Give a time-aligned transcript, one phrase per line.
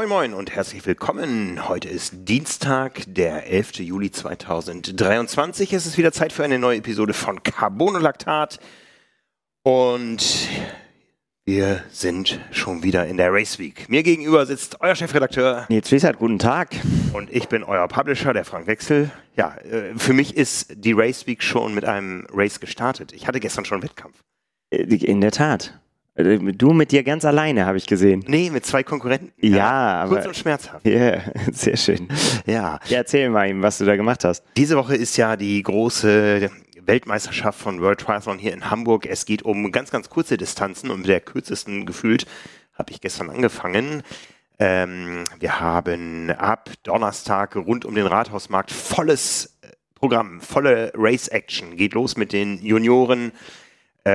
[0.00, 1.68] Moin Moin und herzlich willkommen.
[1.68, 3.80] Heute ist Dienstag, der 11.
[3.80, 5.74] Juli 2023.
[5.74, 8.60] Es ist wieder Zeit für eine neue Episode von Carbonolactat.
[9.62, 10.48] Und
[11.44, 13.90] wir sind schon wieder in der Race Week.
[13.90, 15.66] Mir gegenüber sitzt euer Chefredakteur.
[15.68, 16.70] Nils Wissert, guten Tag.
[17.12, 19.10] Und ich bin euer Publisher, der Frank Wechsel.
[19.36, 23.12] Ja, äh, für mich ist die Race Week schon mit einem Race gestartet.
[23.12, 24.16] Ich hatte gestern schon einen Wettkampf.
[24.70, 25.78] Äh, In der Tat.
[26.14, 28.24] Äh, Du mit dir ganz alleine, habe ich gesehen.
[28.26, 29.32] Nee, mit zwei Konkurrenten.
[29.40, 30.28] Ja, Kurz aber.
[30.28, 30.86] und schmerzhaft.
[30.86, 31.18] Ja,
[31.52, 32.08] sehr schön.
[32.46, 32.78] Ja.
[32.88, 34.42] Ja, erzähl mal ihm, was du da gemacht hast.
[34.56, 36.50] Diese Woche ist ja die große
[36.84, 39.06] Weltmeisterschaft von World Triathlon hier in Hamburg.
[39.06, 42.26] Es geht um ganz, ganz kurze Distanzen und mit der kürzesten gefühlt
[42.74, 44.02] habe ich gestern angefangen.
[44.58, 51.76] Ähm, wir haben ab Donnerstag rund um den Rathausmarkt volles äh, Programm, volle Race-Action.
[51.76, 53.32] Geht los mit den Junioren.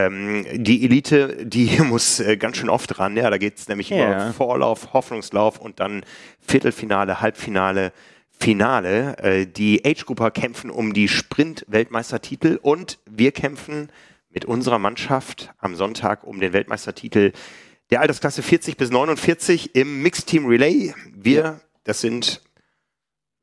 [0.06, 3.16] Ähm, die Elite, die muss äh, ganz schön oft ran.
[3.18, 3.98] Ja, da geht es nämlich Ja.
[4.28, 6.04] über Vorlauf, Hoffnungslauf und dann
[6.42, 7.92] Viertelfinale, Halbfinale,
[8.38, 9.18] Finale.
[9.20, 13.90] Äh, die Age-Grupper kämpfen um die Sprint-Weltmeistertitel und wir kämpfen
[14.30, 17.32] mit unserer Mannschaft am Sonntag um den Weltmeistertitel
[17.92, 20.94] der Altersklasse 40 bis 49 im Mixed-Team Relay.
[21.14, 22.42] Wir, das sind,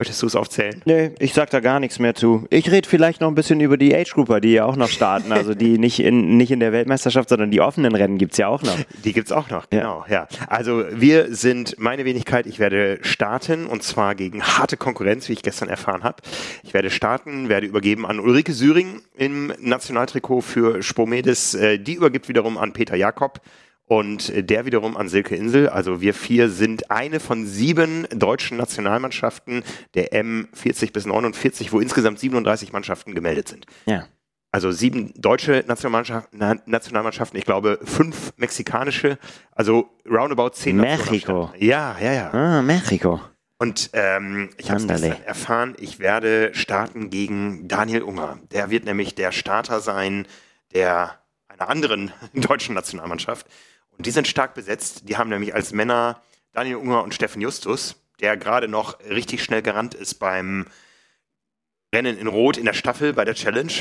[0.03, 0.83] möchtest du es aufzählen?
[0.85, 2.45] Nee, ich sag da gar nichts mehr zu.
[2.51, 5.33] Ich rede vielleicht noch ein bisschen über die Age-Grupper, die ja auch noch starten.
[5.43, 8.63] Also die nicht in, nicht in der Weltmeisterschaft, sondern die offenen Rennen gibt's ja auch
[8.63, 8.77] noch.
[9.05, 10.27] Die gibt's auch noch, genau, ja.
[10.49, 15.43] Also wir sind meine Wenigkeit, ich werde starten und zwar gegen harte Konkurrenz, wie ich
[15.43, 16.17] gestern erfahren habe.
[16.65, 21.55] Ich werde starten, werde übergeben an Ulrike Süring im Nationaltrikot für Spomedes.
[21.55, 23.41] Äh, Die übergibt wiederum an Peter Jakob
[23.87, 25.69] und äh, der wiederum an Silke Insel.
[25.69, 29.63] Also wir vier sind eine von sieben deutschen Nationalmannschaften
[29.95, 33.67] der M40 bis 49, wo insgesamt 37 Mannschaften gemeldet sind.
[33.87, 34.07] Ja.
[34.55, 39.19] Also sieben deutsche Nationalmannschaft, Na- Nationalmannschaften, ich glaube fünf mexikanische,
[39.53, 41.51] also roundabout zehn Mexiko.
[41.59, 42.31] Ja, ja, ja.
[42.33, 43.21] Ah, Mexiko.
[43.59, 48.39] Und ähm, ich habe gestern erfahren, ich werde starten gegen Daniel Unger.
[48.51, 50.27] Der wird nämlich der Starter sein
[50.75, 51.19] der
[51.49, 53.47] einer anderen deutschen Nationalmannschaft.
[54.03, 55.09] Und die sind stark besetzt.
[55.09, 56.21] Die haben nämlich als Männer
[56.53, 60.67] Daniel Unger und Steffen Justus, der gerade noch richtig schnell gerannt ist beim
[61.95, 63.73] Rennen in Rot in der Staffel bei der Challenge.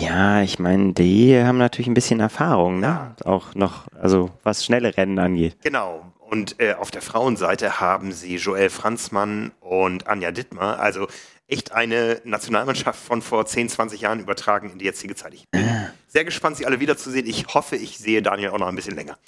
[0.00, 3.14] Ja, ich meine, die haben natürlich ein bisschen Erfahrung, ne?
[3.20, 3.26] Ja.
[3.26, 5.58] Auch noch, also was schnelle Rennen angeht.
[5.62, 6.12] Genau.
[6.18, 10.80] Und äh, auf der Frauenseite haben sie Joel Franzmann und Anja Dittmar.
[10.80, 11.06] Also
[11.50, 15.34] echt eine Nationalmannschaft von vor 10, 20 Jahren übertragen in die jetzige Zeit.
[15.34, 15.68] Ich bin
[16.08, 17.26] sehr gespannt, sie alle wiederzusehen.
[17.26, 19.18] Ich hoffe, ich sehe Daniel auch noch ein bisschen länger.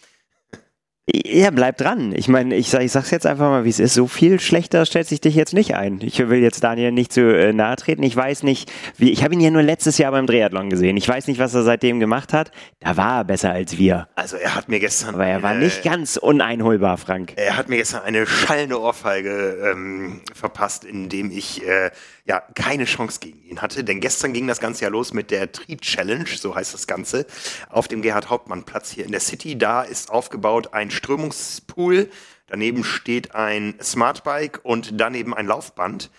[1.10, 2.12] Ja, bleib dran.
[2.14, 3.94] Ich meine, ich, sag, ich sag's jetzt einfach mal, wie es ist.
[3.94, 5.98] So viel schlechter stellt sich dich jetzt nicht ein.
[6.00, 8.04] Ich will jetzt Daniel nicht zu äh, nahe treten.
[8.04, 10.96] Ich weiß nicht, wie, ich habe ihn ja nur letztes Jahr beim Triathlon gesehen.
[10.96, 12.52] Ich weiß nicht, was er seitdem gemacht hat.
[12.78, 14.06] Da war er besser als wir.
[14.14, 15.16] Also er hat mir gestern.
[15.16, 17.32] Aber er war eine- nicht ganz uneinholbar, Frank.
[17.34, 21.90] Er hat mir gestern eine schallende Ohrfeige ähm, verpasst, indem ich äh,
[22.24, 23.84] ja keine Chance gegen ihn hatte.
[23.84, 27.26] Denn gestern ging das Ganze ja los mit der Trieb Challenge, so heißt das Ganze,
[27.68, 29.58] auf dem Gerhard Hauptmann Platz hier in der City.
[29.58, 32.10] Da ist aufgebaut ein Strömungspool,
[32.46, 36.10] daneben steht ein Smartbike und daneben ein Laufband.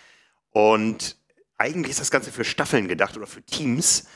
[0.51, 1.17] Und
[1.57, 4.07] eigentlich ist das Ganze für Staffeln gedacht oder für Teams.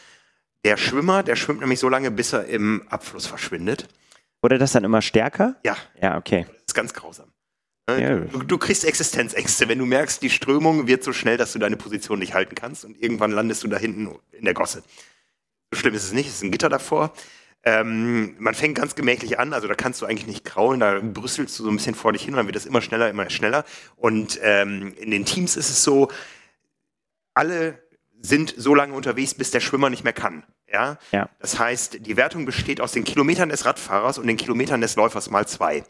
[0.65, 3.87] Der Schwimmer, der schwimmt nämlich so lange, bis er im Abfluss verschwindet.
[4.41, 5.55] Wurde das dann immer stärker?
[5.63, 6.45] Ja, Ja, okay.
[6.49, 7.31] das ist ganz grausam.
[7.89, 8.19] Ja.
[8.19, 11.77] Du, du kriegst Existenzängste, wenn du merkst, die Strömung wird so schnell, dass du deine
[11.77, 14.83] Position nicht halten kannst und irgendwann landest du da hinten in der Gosse.
[15.71, 17.13] So schlimm ist es nicht, es ist ein Gitter davor.
[17.63, 21.57] Ähm, man fängt ganz gemächlich an, also da kannst du eigentlich nicht kraulen, da brüsselst
[21.57, 23.63] du so ein bisschen vor dich hin dann wird das immer schneller, immer schneller.
[23.95, 26.09] Und ähm, in den Teams ist es so,
[27.33, 27.81] alle
[28.21, 30.43] sind so lange unterwegs, bis der Schwimmer nicht mehr kann.
[30.71, 30.97] Ja?
[31.11, 31.29] Ja.
[31.39, 35.29] Das heißt, die Wertung besteht aus den Kilometern des Radfahrers und den Kilometern des Läufers
[35.29, 35.83] mal zwei.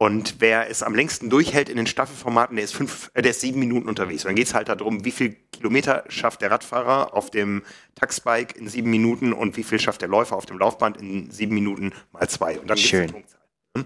[0.00, 3.40] Und wer es am längsten durchhält in den Staffelformaten, der ist fünf, äh, der ist
[3.40, 4.24] sieben Minuten unterwegs.
[4.24, 7.62] Und dann geht es halt darum, wie viel Kilometer schafft der Radfahrer auf dem
[7.96, 11.52] Taxbike in sieben Minuten und wie viel schafft der Läufer auf dem Laufband in sieben
[11.52, 12.60] Minuten mal zwei.
[12.60, 13.10] Und dann Schön.
[13.10, 13.40] Punktzahl.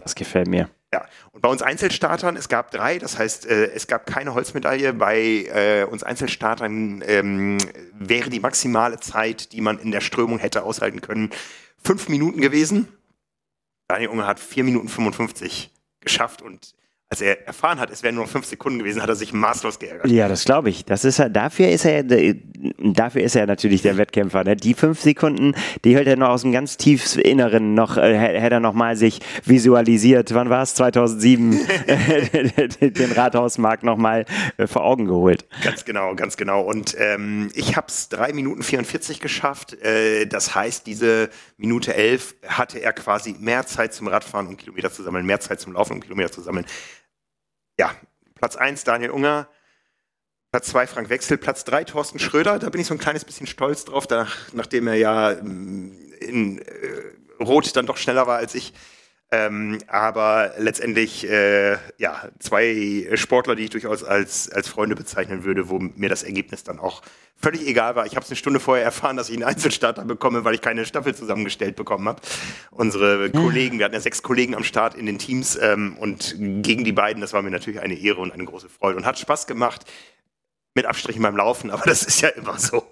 [0.04, 0.68] Das gefällt mir.
[0.92, 4.92] Ja, und bei uns Einzelstartern, es gab drei, das heißt, äh, es gab keine Holzmedaille.
[4.92, 7.56] Bei äh, uns Einzelstartern ähm,
[7.94, 11.30] wäre die maximale Zeit, die man in der Strömung hätte aushalten können,
[11.82, 12.88] fünf Minuten gewesen.
[13.88, 15.71] Daniel Unger hat vier Minuten 55
[16.02, 16.74] geschafft und
[17.12, 20.10] als er erfahren hat, es wären nur fünf Sekunden gewesen, hat er sich maßlos geärgert.
[20.10, 20.86] Ja, das glaube ich.
[20.86, 24.44] Das ist er, dafür ist er, dafür ist er natürlich der Wettkämpfer.
[24.44, 24.56] Ne?
[24.56, 25.54] Die fünf Sekunden,
[25.84, 28.96] die hält er noch aus dem ganz tiefs Inneren noch, äh, hätte er noch mal
[28.96, 30.32] sich visualisiert.
[30.32, 30.74] Wann war es?
[30.74, 31.60] 2007
[32.80, 34.24] den Rathausmarkt noch mal
[34.56, 35.44] äh, vor Augen geholt.
[35.62, 36.62] Ganz genau, ganz genau.
[36.62, 39.74] Und ähm, ich habe es drei Minuten 44 geschafft.
[39.82, 41.28] Äh, das heißt, diese
[41.58, 45.60] Minute elf hatte er quasi mehr Zeit zum Radfahren, um Kilometer zu sammeln, mehr Zeit
[45.60, 46.64] zum Laufen, um Kilometer zu sammeln.
[47.78, 47.94] Ja,
[48.34, 49.48] Platz 1 Daniel Unger,
[50.50, 52.58] Platz 2 Frank Wechsel, Platz 3 Thorsten Schröder.
[52.58, 56.58] Da bin ich so ein kleines bisschen stolz drauf, da, nachdem er ja mm, in
[56.58, 58.74] äh, Rot dann doch schneller war als ich.
[59.34, 65.70] Ähm, aber letztendlich, äh, ja, zwei Sportler, die ich durchaus als, als Freunde bezeichnen würde,
[65.70, 67.00] wo mir das Ergebnis dann auch
[67.34, 68.04] völlig egal war.
[68.04, 70.84] Ich habe es eine Stunde vorher erfahren, dass ich einen Einzelstarter bekomme, weil ich keine
[70.84, 72.20] Staffel zusammengestellt bekommen habe.
[72.70, 73.32] Unsere ja.
[73.32, 76.92] Kollegen, wir hatten ja sechs Kollegen am Start in den Teams ähm, und gegen die
[76.92, 79.90] beiden, das war mir natürlich eine Ehre und eine große Freude und hat Spaß gemacht.
[80.74, 82.84] Mit Abstrichen beim Laufen, aber das ist ja immer so.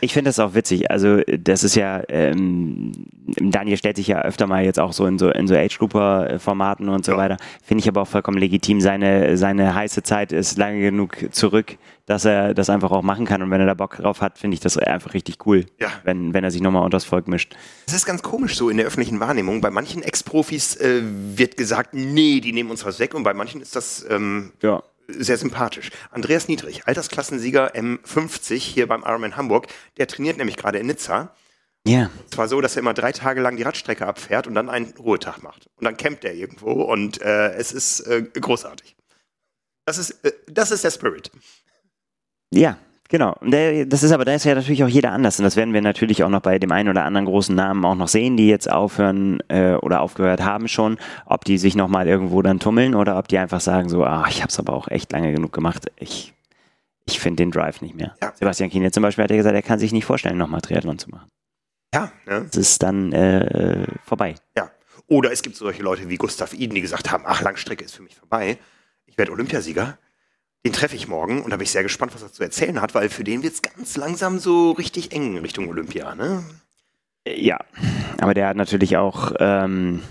[0.00, 0.90] Ich finde das auch witzig.
[0.90, 2.92] Also, das ist ja, ähm,
[3.26, 7.04] Daniel stellt sich ja öfter mal jetzt auch so in so, in so Age-Grouper-Formaten und
[7.04, 7.18] so ja.
[7.18, 7.36] weiter.
[7.64, 8.80] Finde ich aber auch vollkommen legitim.
[8.80, 11.76] Seine, seine heiße Zeit ist lange genug zurück,
[12.06, 13.42] dass er das einfach auch machen kann.
[13.42, 15.88] Und wenn er da Bock drauf hat, finde ich das einfach richtig cool, ja.
[16.04, 17.54] wenn, wenn er sich nochmal unter das Volk mischt.
[17.86, 19.60] Das ist ganz komisch so in der öffentlichen Wahrnehmung.
[19.60, 23.14] Bei manchen Ex-Profis äh, wird gesagt, nee, die nehmen uns was weg.
[23.14, 25.90] Und bei manchen ist das ähm, ja sehr sympathisch.
[26.10, 29.66] Andreas Niedrig, Altersklassensieger M50 hier beim Ironman Hamburg,
[29.96, 31.34] der trainiert nämlich gerade in Nizza.
[31.86, 31.92] Ja.
[31.92, 32.10] Yeah.
[32.30, 35.42] Zwar so, dass er immer drei Tage lang die Radstrecke abfährt und dann einen Ruhetag
[35.42, 35.68] macht.
[35.76, 38.96] Und dann campt er irgendwo und äh, es ist äh, großartig.
[39.84, 41.32] Das ist, äh, das ist der Spirit.
[42.50, 42.78] Ja,
[43.12, 43.36] Genau.
[43.42, 45.38] Das ist aber, da ist ja natürlich auch jeder anders.
[45.38, 47.94] Und das werden wir natürlich auch noch bei dem einen oder anderen großen Namen auch
[47.94, 52.40] noch sehen, die jetzt aufhören äh, oder aufgehört haben schon, ob die sich nochmal irgendwo
[52.40, 55.12] dann tummeln oder ob die einfach sagen so, ah, ich habe es aber auch echt
[55.12, 55.92] lange genug gemacht.
[55.96, 56.32] Ich,
[57.04, 58.16] ich finde den Drive nicht mehr.
[58.22, 58.32] Ja.
[58.34, 61.10] Sebastian Kiene zum Beispiel hat ja gesagt, er kann sich nicht vorstellen, nochmal Triathlon zu
[61.10, 61.28] machen.
[61.92, 62.10] Ja.
[62.24, 62.46] Ne?
[62.46, 64.36] Das ist dann äh, vorbei.
[64.56, 64.70] Ja.
[65.06, 68.02] Oder es gibt solche Leute wie Gustav Iden, die gesagt haben, ach, Langstrecke ist für
[68.02, 68.56] mich vorbei.
[69.04, 69.98] Ich werde Olympiasieger.
[70.64, 72.94] Den treffe ich morgen und da bin ich sehr gespannt, was er zu erzählen hat,
[72.94, 76.44] weil für den wird es ganz langsam so richtig eng Richtung Olympia, ne?
[77.26, 77.58] Ja,
[78.20, 80.02] aber der hat natürlich auch, ähm,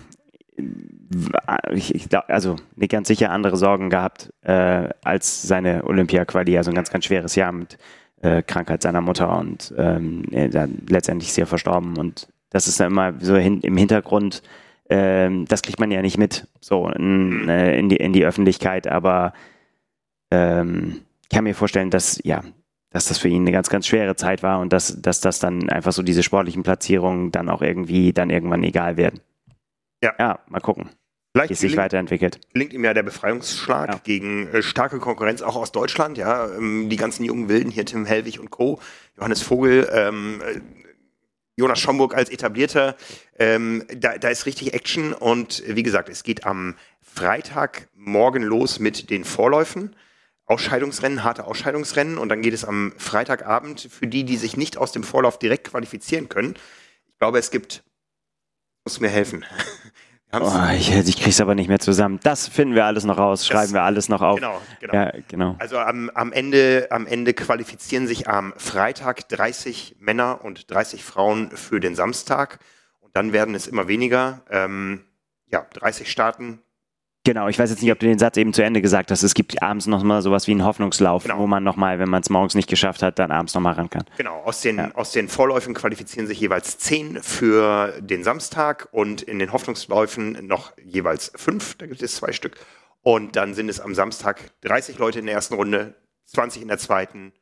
[1.72, 6.72] ich, ich glaube, also nicht ganz sicher andere Sorgen gehabt äh, als seine Olympia-Quali, also
[6.72, 7.78] ein ganz, ganz schweres Jahr mit
[8.22, 13.14] äh, Krankheit seiner Mutter und ähm, dann letztendlich sehr verstorben und das ist dann immer
[13.22, 14.42] so hin, im Hintergrund,
[14.90, 18.88] äh, das kriegt man ja nicht mit, so in, äh, in, die, in die Öffentlichkeit,
[18.88, 19.34] aber
[20.32, 21.02] ähm,
[21.32, 22.44] kann mir vorstellen, dass, ja,
[22.90, 25.70] dass das für ihn eine ganz, ganz schwere Zeit war und dass, dass das dann
[25.70, 29.22] einfach so diese sportlichen Platzierungen dann auch irgendwie dann irgendwann egal werden.
[30.04, 30.14] Ja.
[30.20, 30.90] Ja, mal gucken.
[31.34, 32.42] Vielleicht wie es sich weiterentwickelt.
[32.54, 34.02] Gelingt ihm ja der Befreiungsschlag ja.
[34.04, 36.50] gegen äh, starke Konkurrenz auch aus Deutschland, ja.
[36.50, 38.82] Ähm, die ganzen jungen Wilden hier, Tim Hellwig und Co.,
[39.16, 40.60] Johannes Vogel, ähm, äh,
[41.56, 42.98] Jonas Schomburg als etablierter,
[43.40, 49.10] ähm, da, da ist richtig Action und wie gesagt, es geht am Freitagmorgen los mit
[49.10, 49.96] den Vorläufen.
[50.52, 54.92] Ausscheidungsrennen, harte Ausscheidungsrennen und dann geht es am Freitagabend für die, die sich nicht aus
[54.92, 56.56] dem Vorlauf direkt qualifizieren können.
[57.08, 57.84] Ich glaube, es gibt,
[58.84, 59.46] musst du mir helfen.
[60.34, 62.18] Oh, ich, ich krieg's aber nicht mehr zusammen.
[62.24, 64.40] Das finden wir alles noch raus, schreiben das, wir alles noch auf.
[64.40, 64.94] Genau, genau.
[64.94, 65.56] Ja, genau.
[65.60, 71.52] Also am, am, Ende, am Ende qualifizieren sich am Freitag 30 Männer und 30 Frauen
[71.52, 72.60] für den Samstag.
[73.02, 74.46] Und dann werden es immer weniger.
[74.50, 75.04] Ähm,
[75.48, 76.62] ja, 30 starten,
[77.24, 79.22] Genau, ich weiß jetzt nicht, ob du den Satz eben zu Ende gesagt hast.
[79.22, 81.38] Es gibt abends noch mal sowas wie einen Hoffnungslauf, genau.
[81.38, 84.06] wo man nochmal, wenn man es morgens nicht geschafft hat, dann abends nochmal ran kann.
[84.18, 84.92] Genau, aus den, ja.
[84.96, 90.74] aus den Vorläufen qualifizieren sich jeweils zehn für den Samstag und in den Hoffnungsläufen noch
[90.84, 92.58] jeweils fünf, da gibt es zwei Stück.
[93.04, 96.80] Und dann sind es am Samstag 30 Leute in der ersten Runde, 20 in der
[96.80, 97.34] zweiten,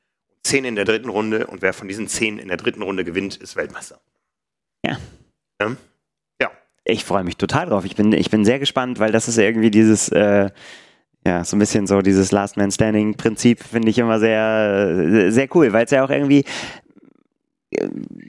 [0.44, 3.38] 10 in der dritten Runde und wer von diesen 10 in der dritten Runde gewinnt,
[3.38, 4.02] ist Weltmeister.
[4.86, 4.98] Ja.
[5.62, 5.76] ja?
[6.92, 7.86] Ich freue mich total drauf.
[7.86, 10.50] Ich bin, ich bin sehr gespannt, weil das ist irgendwie dieses, äh,
[11.26, 15.48] ja, so ein bisschen so dieses Last Man Standing Prinzip finde ich immer sehr, sehr
[15.56, 16.46] cool, weil es ja auch irgendwie,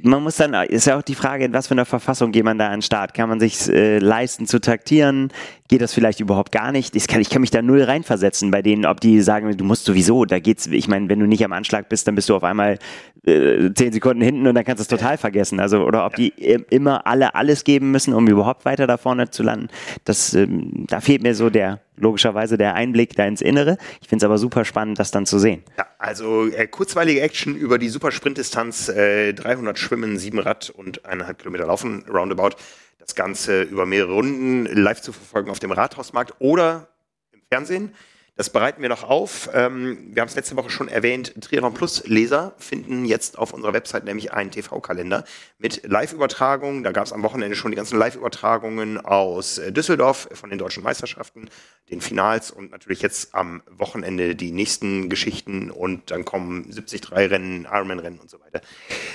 [0.02, 2.58] man muss dann, ist ja auch die Frage, in was für einer Verfassung geht man
[2.58, 3.14] da an den Start?
[3.14, 5.32] Kann man sich äh, leisten zu taktieren?
[5.68, 6.94] Geht das vielleicht überhaupt gar nicht?
[6.94, 9.86] Ich kann, ich kann mich da null reinversetzen bei denen, ob die sagen, du musst
[9.86, 12.44] sowieso, da geht's, ich meine, wenn du nicht am Anschlag bist, dann bist du auf
[12.44, 12.78] einmal
[13.24, 15.58] äh, zehn Sekunden hinten und dann kannst du es total vergessen.
[15.58, 16.28] Also, oder ob die
[16.68, 19.68] immer alle alles geben müssen, um überhaupt weiter da vorne zu landen.
[20.04, 23.78] Das, ähm, da fehlt mir so der, logischerweise der Einblick da ins Innere.
[24.00, 25.62] Ich finde es aber super spannend, das dann zu sehen.
[25.78, 31.34] Ja, also äh, kurzweilige Action über die Supersprintdistanz, äh, 300 Schwimmen, 7 Rad und 1,5
[31.34, 32.56] Kilometer Laufen, roundabout.
[32.98, 36.88] Das Ganze über mehrere Runden live zu verfolgen auf dem Rathausmarkt oder
[37.32, 37.94] im Fernsehen.
[38.40, 39.50] Das bereiten wir noch auf.
[39.52, 41.34] Ähm, wir haben es letzte Woche schon erwähnt.
[41.42, 45.24] Triathlon Plus Leser finden jetzt auf unserer Website nämlich einen TV-Kalender
[45.58, 46.82] mit Live-Übertragungen.
[46.82, 50.82] Da gab es am Wochenende schon die ganzen Live-Übertragungen aus äh, Düsseldorf von den deutschen
[50.82, 51.50] Meisterschaften,
[51.90, 57.68] den Finals und natürlich jetzt am Wochenende die nächsten Geschichten und dann kommen 73 Rennen,
[57.70, 58.62] Ironman-Rennen und so weiter.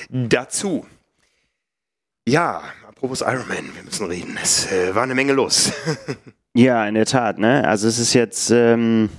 [0.08, 0.86] Dazu.
[2.28, 4.38] Ja, apropos Ironman, wir müssen reden.
[4.40, 5.72] Es äh, war eine Menge los.
[6.58, 7.68] Ja, in der Tat, ne?
[7.68, 9.10] Also es ist jetzt, ähm,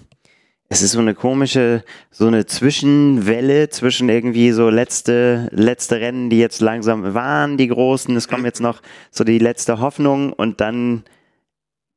[0.70, 6.38] es ist so eine komische, so eine Zwischenwelle zwischen irgendwie so letzte, letzte Rennen, die
[6.38, 8.16] jetzt langsam waren, die großen.
[8.16, 11.04] Es kommen jetzt noch so die letzte Hoffnung und dann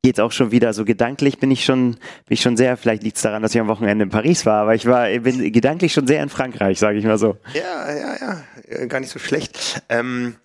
[0.02, 3.20] geht's auch schon wieder so gedanklich bin ich schon bin ich schon sehr vielleicht liegt's
[3.20, 6.22] daran dass ich am Wochenende in Paris war aber ich war bin gedanklich schon sehr
[6.22, 10.36] in Frankreich sage ich mal so ja ja ja äh, gar nicht so schlecht ähm,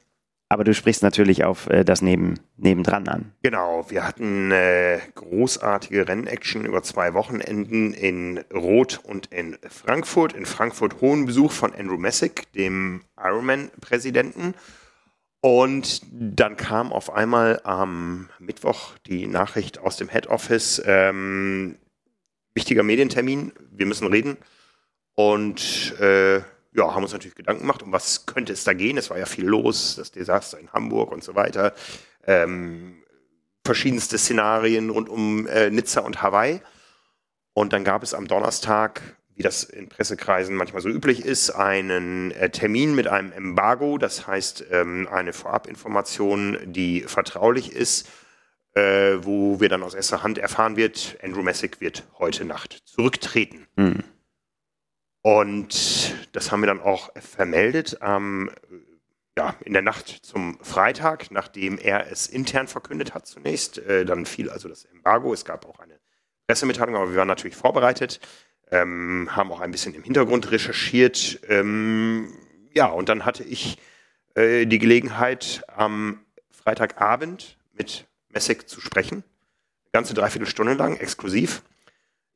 [0.50, 3.32] aber du sprichst natürlich auf äh, das Neben, nebendran an.
[3.42, 10.34] Genau, wir hatten äh, großartige Rennaction über zwei Wochenenden in Rot und in Frankfurt.
[10.34, 14.54] In Frankfurt hohen Besuch von Andrew Messick, dem Ironman-Präsidenten.
[15.42, 21.76] Und dann kam auf einmal am Mittwoch die Nachricht aus dem Head Office, ähm,
[22.56, 24.38] wichtiger Medientermin, wir müssen reden.
[25.14, 26.42] Und äh,
[26.76, 28.98] ja, haben uns natürlich Gedanken gemacht, um was könnte es da gehen.
[28.98, 31.74] Es war ja viel los, das Desaster in Hamburg und so weiter.
[32.26, 33.04] Ähm,
[33.64, 36.62] verschiedenste Szenarien rund um äh, Nizza und Hawaii.
[37.54, 39.02] Und dann gab es am Donnerstag,
[39.34, 44.28] wie das in Pressekreisen manchmal so üblich ist, einen äh, Termin mit einem Embargo, das
[44.28, 48.10] heißt ähm, eine Vorabinformation, die vertraulich ist,
[48.74, 53.68] äh, wo wir dann aus erster Hand erfahren wird, Andrew Messick wird heute Nacht zurücktreten.
[53.78, 54.04] Mhm.
[55.26, 58.52] Und das haben wir dann auch vermeldet ähm,
[59.36, 63.80] ja, in der Nacht zum Freitag, nachdem er es intern verkündet hat zunächst.
[63.80, 65.34] Äh, dann fiel also das Embargo.
[65.34, 66.00] Es gab auch eine
[66.46, 68.20] Pressemitteilung, aber wir waren natürlich vorbereitet,
[68.70, 71.40] ähm, haben auch ein bisschen im Hintergrund recherchiert.
[71.50, 72.32] Ähm,
[72.76, 73.80] ja, und dann hatte ich
[74.36, 76.20] äh, die Gelegenheit, am
[76.52, 79.24] Freitagabend mit Messek zu sprechen.
[79.86, 81.64] Eine ganze Dreiviertelstunde lang, exklusiv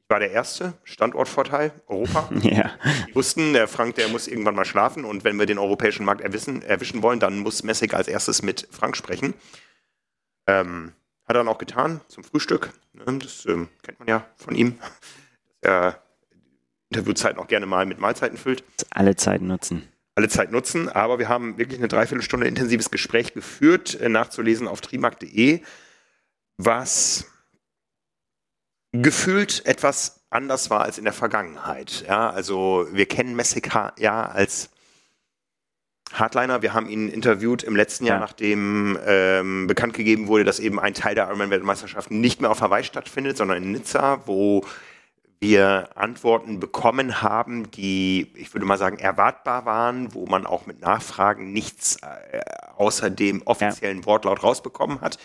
[0.10, 2.30] war der erste Standortvorteil Europa.
[2.42, 2.72] Ja.
[3.08, 6.22] Die wussten, der Frank, der muss irgendwann mal schlafen und wenn wir den europäischen Markt
[6.22, 9.36] erwischen, erwischen wollen, dann muss Messig als erstes mit Frank sprechen.
[10.48, 10.94] Ähm,
[11.26, 12.74] hat er dann auch getan zum Frühstück.
[12.94, 16.04] Ne, das ähm, kennt man ja von ihm, dass er
[16.90, 18.64] Interviewzeiten auch gerne mal mit Mahlzeiten füllt.
[18.90, 19.88] Alle Zeit nutzen.
[20.16, 24.82] Alle Zeit nutzen, aber wir haben wirklich eine Dreiviertelstunde intensives Gespräch geführt, äh, nachzulesen auf
[24.82, 25.62] trimark.de,
[26.58, 27.28] was
[28.92, 32.06] gefühlt etwas anders war als in der Vergangenheit.
[32.08, 34.70] Ja, also wir kennen Messick ja als
[36.14, 36.62] Hardliner.
[36.62, 38.22] Wir haben ihn interviewt im letzten Jahr, ja.
[38.22, 42.84] nachdem ähm, bekannt gegeben wurde, dass eben ein Teil der Ironman-Weltmeisterschaft nicht mehr auf Hawaii
[42.84, 44.66] stattfindet, sondern in Nizza, wo
[45.40, 50.82] wir Antworten bekommen haben, die, ich würde mal sagen, erwartbar waren, wo man auch mit
[50.82, 52.42] Nachfragen nichts äh,
[52.76, 54.06] außer dem offiziellen ja.
[54.06, 55.18] Wortlaut rausbekommen hat.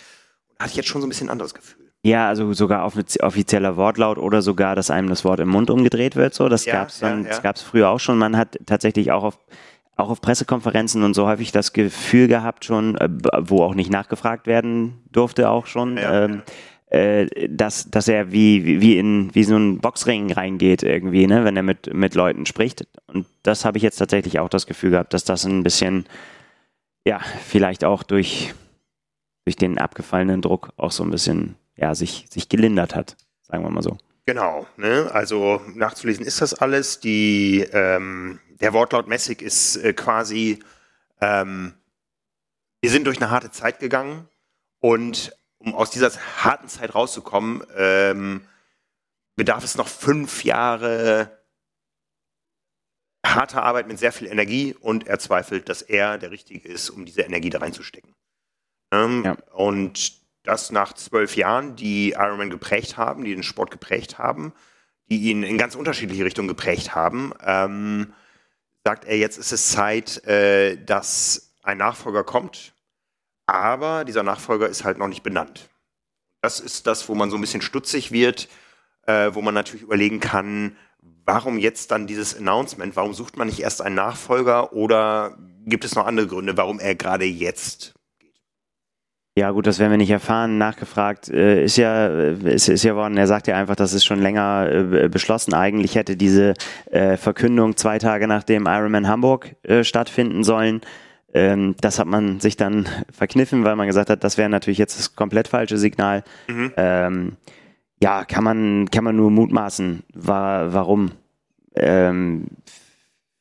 [0.50, 1.83] Und hatte ich jetzt schon so ein bisschen anderes Gefühl.
[2.04, 6.34] Ja, also sogar offizieller Wortlaut oder sogar, dass einem das Wort im Mund umgedreht wird.
[6.34, 7.38] So, das ja, gab's dann, ja, ja.
[7.38, 8.18] gab's früher auch schon.
[8.18, 9.38] Man hat tatsächlich auch auf
[9.96, 13.08] auch auf Pressekonferenzen und so häufig das Gefühl gehabt schon, äh,
[13.38, 16.42] wo auch nicht nachgefragt werden durfte auch schon, ähm,
[16.88, 21.56] äh, dass, dass er wie, wie in wie so ein Boxring reingeht irgendwie, ne, wenn
[21.56, 22.86] er mit, mit Leuten spricht.
[23.06, 26.06] Und das habe ich jetzt tatsächlich auch das Gefühl gehabt, dass das ein bisschen,
[27.06, 28.52] ja, vielleicht auch durch,
[29.46, 33.70] durch den abgefallenen Druck auch so ein bisschen ja, sich, sich gelindert hat, sagen wir
[33.70, 33.98] mal so.
[34.26, 35.10] Genau, ne?
[35.12, 37.00] also nachzulesen ist das alles.
[37.00, 40.60] Die, ähm, der Wortlaut Messig ist äh, quasi,
[41.20, 41.74] ähm,
[42.80, 44.28] wir sind durch eine harte Zeit gegangen
[44.80, 46.10] und um aus dieser
[46.42, 48.46] harten Zeit rauszukommen, ähm,
[49.36, 51.38] bedarf es noch fünf Jahre
[53.24, 57.04] harter Arbeit mit sehr viel Energie und er zweifelt, dass er der Richtige ist, um
[57.04, 58.14] diese Energie da reinzustecken.
[58.92, 59.36] Ähm, ja.
[59.52, 64.52] Und das nach zwölf Jahren, die Ironman geprägt haben, die den Sport geprägt haben,
[65.10, 68.12] die ihn in ganz unterschiedliche Richtungen geprägt haben, ähm,
[68.84, 72.74] sagt er, jetzt ist es Zeit, äh, dass ein Nachfolger kommt,
[73.46, 75.70] aber dieser Nachfolger ist halt noch nicht benannt.
[76.42, 78.48] Das ist das, wo man so ein bisschen stutzig wird,
[79.06, 80.76] äh, wo man natürlich überlegen kann,
[81.24, 82.96] warum jetzt dann dieses Announcement?
[82.96, 86.94] Warum sucht man nicht erst einen Nachfolger oder gibt es noch andere Gründe, warum er
[86.94, 87.94] gerade jetzt
[89.36, 90.58] ja, gut, das werden wir nicht erfahren.
[90.58, 93.16] Nachgefragt äh, ist ja äh, ist, ist ja worden.
[93.16, 95.54] Er sagt ja einfach, das ist schon länger äh, beschlossen.
[95.54, 96.54] Eigentlich hätte diese
[96.90, 100.82] äh, Verkündung zwei Tage nach dem Ironman Hamburg äh, stattfinden sollen.
[101.32, 105.00] Ähm, das hat man sich dann verkniffen, weil man gesagt hat, das wäre natürlich jetzt
[105.00, 106.22] das komplett falsche Signal.
[106.46, 106.72] Mhm.
[106.76, 107.32] Ähm,
[108.00, 111.10] ja, kann man kann man nur mutmaßen, war, warum.
[111.74, 112.46] Ähm,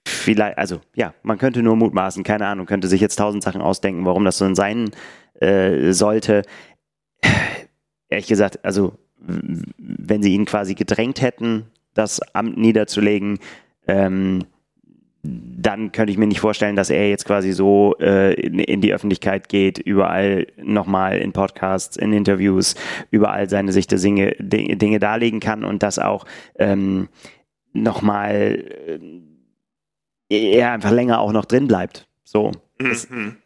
[0.07, 2.23] vielleicht, also ja, man könnte nur mutmaßen.
[2.23, 4.89] Keine Ahnung, könnte sich jetzt tausend Sachen ausdenken, warum das so in seinen
[5.43, 6.43] äh, sollte.
[8.09, 13.39] Ehrlich gesagt, also wenn sie ihn quasi gedrängt hätten, das Amt niederzulegen,
[13.87, 14.45] ähm,
[15.25, 18.93] dann könnte ich mir nicht vorstellen, dass er jetzt quasi so äh, in, in, die
[18.93, 22.75] Öffentlichkeit geht, überall nochmal in Podcasts, in Interviews,
[23.09, 26.25] überall seine Sicht der Dinge, Dinge darlegen kann und das auch
[26.59, 27.07] ähm,
[27.71, 28.65] nochmal
[30.29, 32.07] äh, er einfach länger auch noch drin bleibt.
[32.23, 32.51] So.
[32.79, 33.37] Mhm.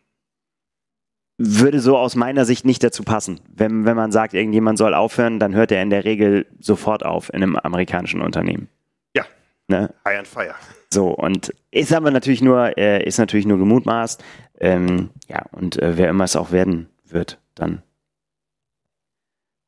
[1.37, 3.39] Würde so aus meiner Sicht nicht dazu passen.
[3.53, 7.29] Wenn, wenn man sagt, irgendjemand soll aufhören, dann hört er in der Regel sofort auf
[7.29, 8.69] in einem amerikanischen Unternehmen.
[9.15, 9.23] Ja.
[9.67, 9.93] Ne?
[10.05, 10.55] High and fire.
[10.91, 14.23] So, und ist aber natürlich nur, äh, ist natürlich nur gemutmaßt.
[14.59, 17.83] Ähm, ja, und äh, wer immer es auch werden wird, dann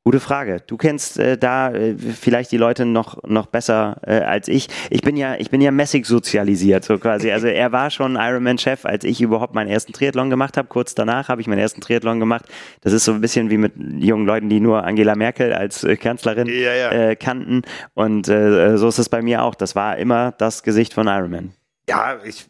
[0.10, 0.64] Gute Frage.
[0.66, 4.68] Du kennst äh, da äh, vielleicht die Leute noch, noch besser äh, als ich.
[4.90, 7.32] Ich bin ja, ich bin ja Messig sozialisiert, so quasi.
[7.32, 10.68] Also er war schon Ironman-Chef, als ich überhaupt meinen ersten Triathlon gemacht habe.
[10.68, 12.46] Kurz danach habe ich meinen ersten Triathlon gemacht.
[12.82, 15.96] Das ist so ein bisschen wie mit jungen Leuten, die nur Angela Merkel als äh,
[15.96, 16.90] Kanzlerin ja, ja.
[16.90, 17.62] Äh, kannten.
[17.94, 19.54] Und äh, so ist es bei mir auch.
[19.54, 21.52] Das war immer das Gesicht von Ironman.
[21.88, 22.48] Ja, ich,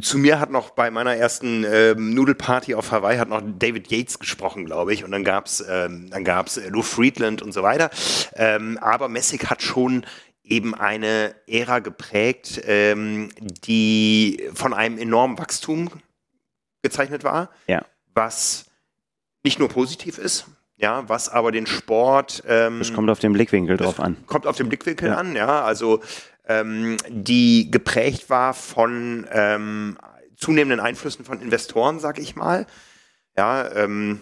[0.00, 4.18] zu mir hat noch bei meiner ersten ähm, Nudelparty auf Hawaii hat noch David Yates
[4.18, 5.04] gesprochen, glaube ich.
[5.04, 7.90] Und dann gab's ähm, dann gab's äh, Lou Friedland und so weiter.
[8.34, 10.04] Ähm, aber Messig hat schon
[10.44, 15.90] eben eine Ära geprägt, ähm, die von einem enormen Wachstum
[16.82, 17.84] gezeichnet war, ja.
[18.14, 18.66] was
[19.44, 22.42] nicht nur positiv ist, ja, was aber den Sport.
[22.46, 24.16] Ähm, es kommt auf den Blickwinkel drauf an.
[24.26, 25.16] Kommt auf den Blickwinkel ja.
[25.16, 25.62] an, ja.
[25.62, 26.00] Also
[26.48, 29.98] ähm, die geprägt war von ähm,
[30.36, 32.66] zunehmenden Einflüssen von Investoren, sag ich mal.
[33.36, 34.20] Ja, ähm,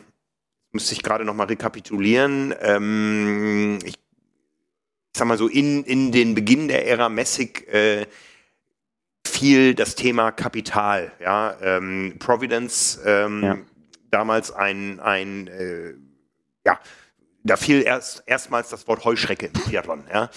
[0.73, 2.55] müsste ich gerade noch mal rekapitulieren.
[2.61, 8.07] Ähm, ich, ich sag mal so, in, in den Beginn der Ära Messig äh,
[9.27, 11.13] fiel das Thema Kapital.
[11.21, 13.57] Ja, ähm, Providence, ähm, ja.
[14.11, 15.95] damals ein, ein äh,
[16.65, 16.81] ja,
[17.45, 20.05] da fiel erst erstmals das Wort Heuschrecke im Triathlon.
[20.13, 20.31] Ja.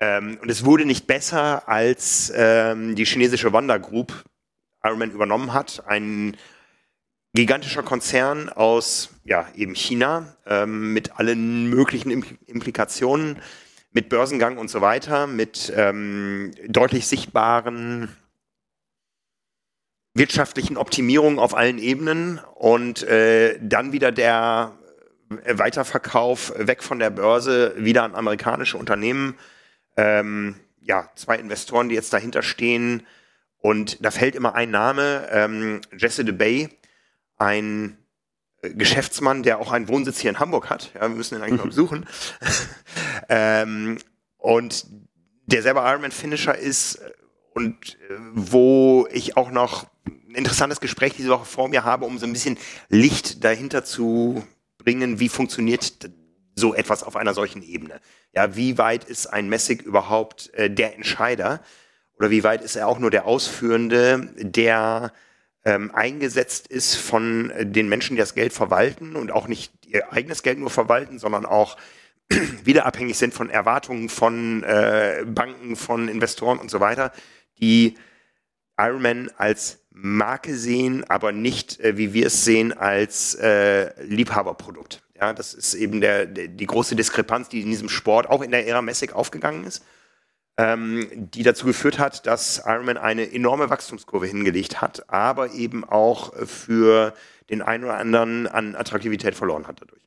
[0.00, 4.24] Ähm, und es wurde nicht besser, als ähm, die chinesische Wanda Group
[4.82, 5.84] Ironman übernommen hat.
[5.86, 6.36] Ein
[7.34, 13.38] gigantischer Konzern aus ja, eben China ähm, mit allen möglichen Impl Implikationen,
[13.92, 18.08] mit Börsengang und so weiter, mit ähm, deutlich sichtbaren
[20.14, 24.72] wirtschaftlichen Optimierungen auf allen Ebenen und äh, dann wieder der
[25.28, 29.36] Weiterverkauf weg von der Börse wieder an amerikanische Unternehmen
[29.96, 33.06] ähm, ja, zwei Investoren, die jetzt dahinter stehen.
[33.58, 36.68] Und da fällt immer ein Name, ähm, Jesse DeBay,
[37.38, 37.96] ein
[38.62, 40.90] äh, Geschäftsmann, der auch einen Wohnsitz hier in Hamburg hat.
[40.94, 42.06] Ja, wir müssen ihn eigentlich mal besuchen.
[43.28, 43.98] ähm,
[44.36, 44.86] und
[45.46, 47.12] der selber Ironman-Finisher ist äh,
[47.54, 52.18] und äh, wo ich auch noch ein interessantes Gespräch diese Woche vor mir habe, um
[52.18, 54.44] so ein bisschen Licht dahinter zu
[54.78, 56.10] bringen, wie funktioniert
[56.54, 58.00] so etwas auf einer solchen Ebene.
[58.32, 61.60] Ja, wie weit ist ein Messig überhaupt äh, der Entscheider?
[62.18, 65.12] Oder wie weit ist er auch nur der Ausführende, der
[65.64, 70.12] ähm, eingesetzt ist von äh, den Menschen, die das Geld verwalten und auch nicht ihr
[70.12, 71.76] eigenes Geld nur verwalten, sondern auch
[72.64, 77.12] wieder abhängig sind von Erwartungen von äh, Banken, von Investoren und so weiter,
[77.60, 77.96] die
[78.76, 85.03] Ironman als Marke sehen, aber nicht, äh, wie wir es sehen, als äh, Liebhaberprodukt.
[85.24, 88.50] Ja, das ist eben der, der, die große Diskrepanz, die in diesem Sport auch in
[88.50, 89.82] der Ära Messig aufgegangen ist,
[90.58, 96.34] ähm, die dazu geführt hat, dass Ironman eine enorme Wachstumskurve hingelegt hat, aber eben auch
[96.46, 97.14] für
[97.48, 100.02] den einen oder anderen an Attraktivität verloren hat dadurch.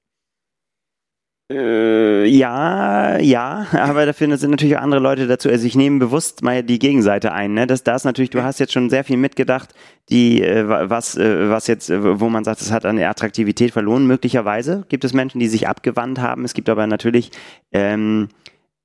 [1.50, 5.50] Äh, ja, ja, aber dafür sind natürlich auch andere Leute dazu.
[5.50, 7.54] Also ich nehme bewusst mal die Gegenseite ein.
[7.54, 7.68] Ne?
[7.68, 9.74] Das, das natürlich, du hast jetzt schon sehr viel mitgedacht,
[10.10, 14.08] die äh, was, äh, was jetzt, wo man sagt, es hat an der Attraktivität verloren.
[14.08, 16.44] Möglicherweise gibt es Menschen, die sich abgewandt haben.
[16.44, 17.32] Es gibt aber natürlich
[17.72, 18.28] ähm,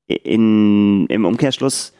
[0.06, 1.94] in, im Umkehrschluss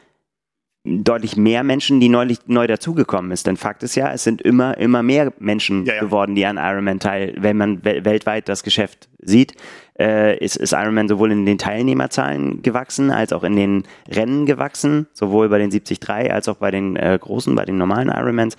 [0.85, 3.47] deutlich mehr Menschen, die neulich neu dazugekommen ist.
[3.47, 6.01] Denn Fakt ist ja, es sind immer, immer mehr Menschen ja, ja.
[6.01, 9.55] geworden, die an Ironman teil, wenn man weltweit das Geschäft sieht,
[9.99, 15.07] äh, ist, ist Ironman sowohl in den Teilnehmerzahlen gewachsen, als auch in den Rennen gewachsen,
[15.13, 18.57] sowohl bei den 73 als auch bei den äh, großen, bei den normalen Ironmans.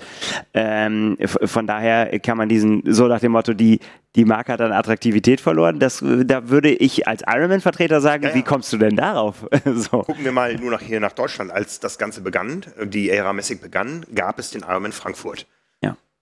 [0.54, 3.80] Ähm, von daher kann man diesen, so nach dem Motto, die,
[4.16, 5.80] die Marke hat an Attraktivität verloren.
[5.80, 9.48] Das, da würde ich als Ironman-Vertreter sagen, ja, wie kommst du denn darauf?
[9.66, 10.04] so.
[10.04, 11.52] Gucken wir mal nur nach hier nach Deutschland.
[11.52, 15.48] Als das Ganze begann, die Ära Messig begann, gab es den Ironman Frankfurt.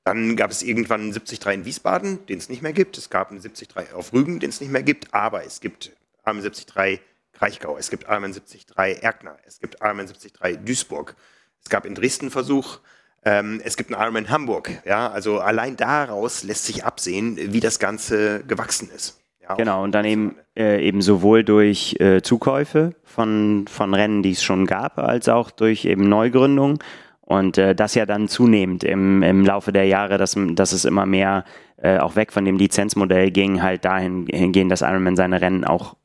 [0.04, 2.98] Dann gab es irgendwann einen 73 in Wiesbaden, den es nicht mehr gibt.
[2.98, 5.14] Es gab einen 73 auf Rügen, den es nicht mehr gibt.
[5.14, 5.92] Aber es gibt
[6.26, 7.02] Ironman 73
[7.34, 8.66] Kraichgau, es gibt Ironman 73
[9.02, 10.34] Erkner, es gibt Ironman 73
[10.66, 11.16] Duisburg.
[11.64, 12.80] Es gab in Dresden einen Versuch,
[13.24, 14.72] ähm, es gibt einen Ironman Hamburg.
[14.86, 19.20] Ja, also allein daraus lässt sich absehen, wie das Ganze gewachsen ist.
[19.42, 24.32] Ja, genau, und dann eben, äh, eben sowohl durch äh, Zukäufe von, von Rennen, die
[24.32, 26.80] es schon gab, als auch durch eben Neugründungen.
[27.22, 31.06] Und äh, das ja dann zunehmend im, im Laufe der Jahre, dass, dass es immer
[31.06, 31.46] mehr
[31.78, 35.96] äh, auch weg von dem Lizenzmodell ging, halt dahin hingehen, dass Ironman seine Rennen auch,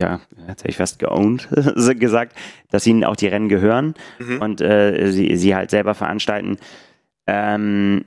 [0.00, 1.48] ja, jetzt hätte ich fast geowned
[2.00, 2.36] gesagt,
[2.70, 4.40] dass ihnen auch die Rennen gehören mhm.
[4.40, 6.56] und äh, sie, sie halt selber veranstalten.
[7.26, 8.04] Ähm,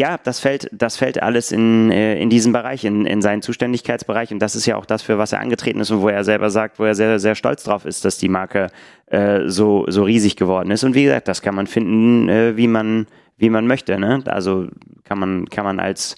[0.00, 4.32] ja, das fällt, das fällt alles in, äh, in diesen Bereich, in, in seinen Zuständigkeitsbereich.
[4.32, 6.48] Und das ist ja auch das, für was er angetreten ist und wo er selber
[6.48, 8.68] sagt, wo er sehr, sehr stolz drauf ist, dass die Marke
[9.08, 10.84] äh, so, so riesig geworden ist.
[10.84, 13.98] Und wie gesagt, das kann man finden, äh, wie man, wie man möchte.
[13.98, 14.22] Ne?
[14.24, 14.68] Also
[15.04, 16.16] kann man, kann man als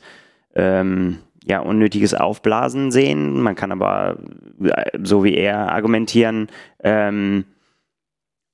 [0.54, 3.40] ähm, ja, unnötiges Aufblasen sehen.
[3.40, 4.16] Man kann aber,
[4.62, 6.46] äh, so wie er argumentieren,
[6.84, 7.46] ähm,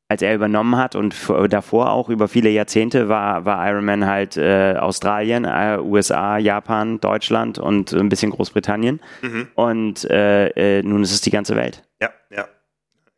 [0.08, 1.14] als er übernommen hat und
[1.50, 7.58] davor auch über viele Jahrzehnte war, war Ironman halt äh, Australien, äh, USA, Japan, Deutschland
[7.58, 9.00] und ein bisschen Großbritannien.
[9.20, 9.48] Mhm.
[9.54, 11.82] Und äh, äh nun ist es die ganze Welt.
[12.00, 12.48] Ja, ja.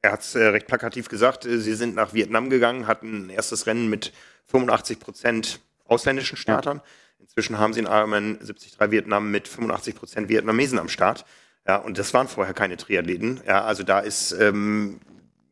[0.02, 1.46] Er hat es äh, recht plakativ gesagt.
[1.46, 4.12] Äh, sie sind nach Vietnam gegangen, hatten ein erstes Rennen mit
[4.46, 6.78] 85 Prozent ausländischen Startern.
[6.78, 6.82] Ja.
[7.20, 11.24] Inzwischen haben sie in Ironman 73 Vietnam mit 85 Prozent Vietnamesen am Start.
[11.68, 13.40] Ja, und das waren vorher keine Triathleten.
[13.46, 14.98] Ja, also da ist ähm,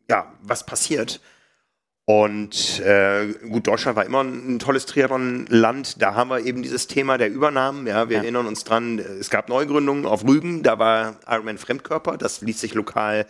[0.09, 1.21] ja, was passiert.
[2.05, 6.01] Und äh, gut, Deutschland war immer ein tolles Triathlon-Land.
[6.01, 7.87] Da haben wir eben dieses Thema der Übernahmen.
[7.87, 8.23] Ja, wir ja.
[8.23, 12.17] erinnern uns dran, es gab Neugründungen auf Rügen, da war Ironman Fremdkörper.
[12.17, 13.27] Das ließ sich lokal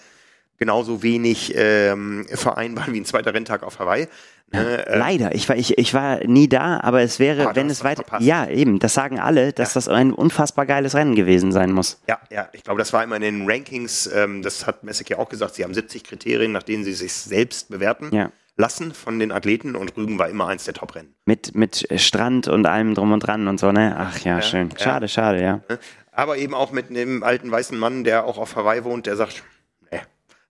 [0.59, 4.07] genauso wenig ähm, vereinbaren wie ein zweiter Renntag auf Hawaii.
[4.53, 7.55] Ja, ne, äh, leider, ich war, ich, ich war nie da, aber es wäre, ah,
[7.55, 8.05] wenn es weiter.
[8.21, 9.75] Ja, eben, das sagen alle, dass ja.
[9.75, 12.01] das ein unfassbar geiles Rennen gewesen sein muss.
[12.09, 15.19] Ja, ja, ich glaube, das war immer in den Rankings, ähm, das hat Messek ja
[15.19, 18.15] auch gesagt, sie haben 70 Kriterien, nach denen sie sich selbst bewerten.
[18.15, 18.31] Ja.
[18.57, 21.15] Lassen von den Athleten und Rügen war immer eins der Top-Rennen.
[21.27, 23.95] Mit, mit Strand und allem drum und dran und so, ne?
[23.97, 24.71] Ach ja, ja schön.
[24.77, 25.61] Schade, schade, ja.
[25.69, 25.79] Ne?
[26.11, 29.45] Aber eben auch mit einem alten weißen Mann, der auch auf Hawaii wohnt, der sagt,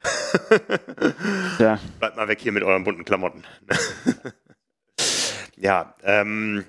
[1.59, 1.79] ja.
[1.99, 3.45] Bleibt mal weg hier mit euren bunten Klamotten.
[5.57, 6.65] ja, ähm,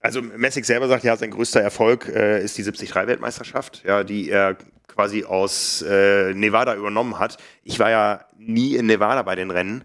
[0.00, 4.56] also Messig selber sagt, ja, sein größter Erfolg äh, ist die 73-Weltmeisterschaft, ja, die er
[4.88, 7.38] quasi aus äh, Nevada übernommen hat.
[7.62, 9.84] Ich war ja nie in Nevada bei den Rennen.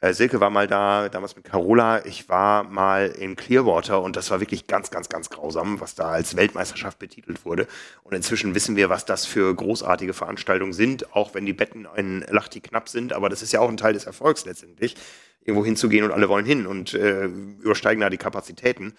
[0.00, 2.06] Äh, Silke war mal da, damals mit Carola.
[2.06, 6.10] Ich war mal in Clearwater und das war wirklich ganz, ganz, ganz grausam, was da
[6.10, 7.66] als Weltmeisterschaft betitelt wurde.
[8.04, 12.24] Und inzwischen wissen wir, was das für großartige Veranstaltungen sind, auch wenn die Betten in
[12.28, 13.12] Lachti knapp sind.
[13.12, 14.94] Aber das ist ja auch ein Teil des Erfolgs letztendlich,
[15.44, 18.94] irgendwo hinzugehen und alle wollen hin und äh, übersteigen da die Kapazitäten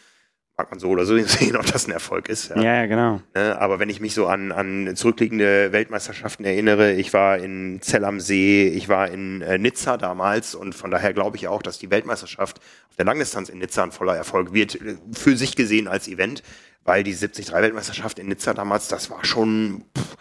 [0.59, 2.49] mag man so oder so sehen, ob das ein Erfolg ist.
[2.49, 3.21] Ja, ja genau.
[3.33, 8.03] Ne, aber wenn ich mich so an, an zurückliegende Weltmeisterschaften erinnere, ich war in Zell
[8.03, 11.79] am See, ich war in äh, Nizza damals und von daher glaube ich auch, dass
[11.79, 15.87] die Weltmeisterschaft auf der Langdistanz in Nizza ein voller Erfolg wird, äh, für sich gesehen
[15.87, 16.43] als Event,
[16.83, 20.17] weil die 73-Weltmeisterschaft in Nizza damals, das war schon, pff,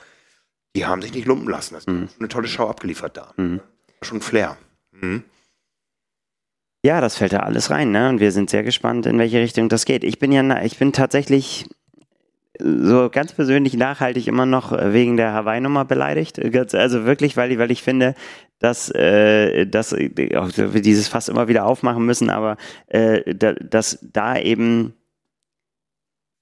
[0.77, 1.75] die haben sich nicht lumpen lassen.
[1.75, 2.09] Das mhm.
[2.19, 3.33] eine tolle Show abgeliefert da.
[3.37, 3.61] Mhm.
[4.03, 4.57] Schon Flair.
[4.93, 5.25] Mhm.
[6.85, 8.09] Ja, das fällt da alles rein, ne?
[8.09, 10.05] Und wir sind sehr gespannt, in welche Richtung das geht.
[10.05, 11.67] Ich bin ja, ich bin tatsächlich
[12.61, 16.41] so ganz persönlich nachhaltig immer noch wegen der Hawaii-Nummer beleidigt.
[16.75, 18.15] Also wirklich, weil ich, weil ich finde,
[18.59, 22.57] dass, äh, dass wir dieses Fass immer wieder aufmachen müssen, aber
[22.89, 24.95] äh, da, dass da eben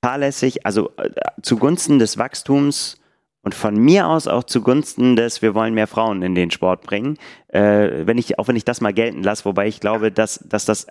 [0.02, 1.10] fahrlässig, also äh,
[1.42, 2.98] zugunsten des Wachstums
[3.46, 7.16] und von mir aus auch zugunsten des, wir wollen mehr Frauen in den Sport bringen,
[7.46, 10.64] äh, wenn ich, auch wenn ich das mal gelten lasse, wobei ich glaube, dass, dass
[10.64, 10.88] das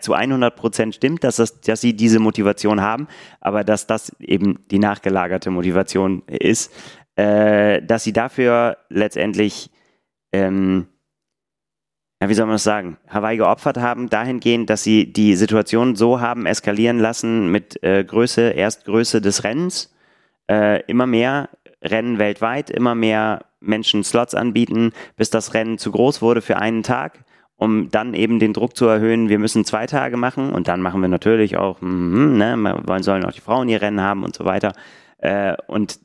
[0.00, 3.08] zu 100 Prozent stimmt, dass, das, dass sie diese Motivation haben,
[3.40, 6.72] aber dass das eben die nachgelagerte Motivation ist,
[7.16, 9.68] äh, dass sie dafür letztendlich,
[10.32, 10.86] ähm,
[12.22, 16.20] ja, wie soll man das sagen, Hawaii geopfert haben, dahingehend, dass sie die Situation so
[16.20, 19.92] haben eskalieren lassen mit äh, Größe, erst Größe des Rennens,
[20.48, 21.50] äh, immer mehr
[21.82, 26.82] Rennen weltweit immer mehr Menschen Slots anbieten, bis das Rennen zu groß wurde für einen
[26.82, 27.24] Tag,
[27.56, 31.00] um dann eben den Druck zu erhöhen, wir müssen zwei Tage machen und dann machen
[31.00, 34.44] wir natürlich auch, mm, ne, wollen sollen auch die Frauen ihr Rennen haben und so
[34.44, 34.72] weiter.
[35.18, 35.98] Äh, und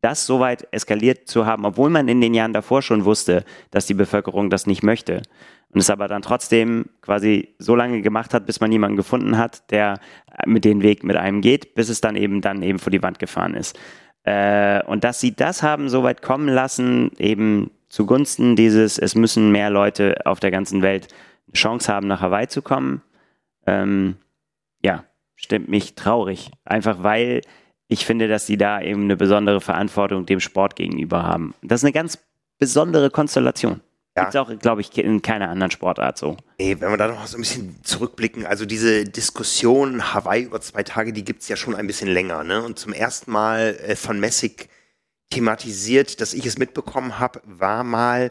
[0.00, 3.86] das so weit eskaliert zu haben, obwohl man in den Jahren davor schon wusste, dass
[3.86, 5.22] die Bevölkerung das nicht möchte.
[5.70, 9.70] Und es aber dann trotzdem quasi so lange gemacht hat, bis man jemanden gefunden hat,
[9.70, 9.98] der
[10.46, 13.18] mit den Weg mit einem geht, bis es dann eben dann eben vor die Wand
[13.18, 13.78] gefahren ist.
[14.26, 19.52] Äh, und dass sie das haben so weit kommen lassen, eben zugunsten dieses, es müssen
[19.52, 21.08] mehr Leute auf der ganzen Welt
[21.46, 23.02] eine Chance haben, nach Hawaii zu kommen,
[23.66, 24.16] ähm,
[24.82, 25.04] ja,
[25.36, 26.50] stimmt mich traurig.
[26.64, 27.42] Einfach weil
[27.86, 31.54] ich finde, dass sie da eben eine besondere Verantwortung dem Sport gegenüber haben.
[31.62, 32.18] Das ist eine ganz
[32.58, 33.80] besondere Konstellation.
[34.16, 34.22] Ja.
[34.22, 36.36] Gibt es auch, glaube ich, in keiner anderen Sportart so.
[36.58, 40.82] Nee, wenn wir da noch so ein bisschen zurückblicken, also diese Diskussion Hawaii über zwei
[40.82, 42.42] Tage, die gibt es ja schon ein bisschen länger.
[42.42, 42.62] Ne?
[42.62, 44.68] Und zum ersten Mal äh, von Messig
[45.30, 48.30] thematisiert, dass ich es mitbekommen habe, war mal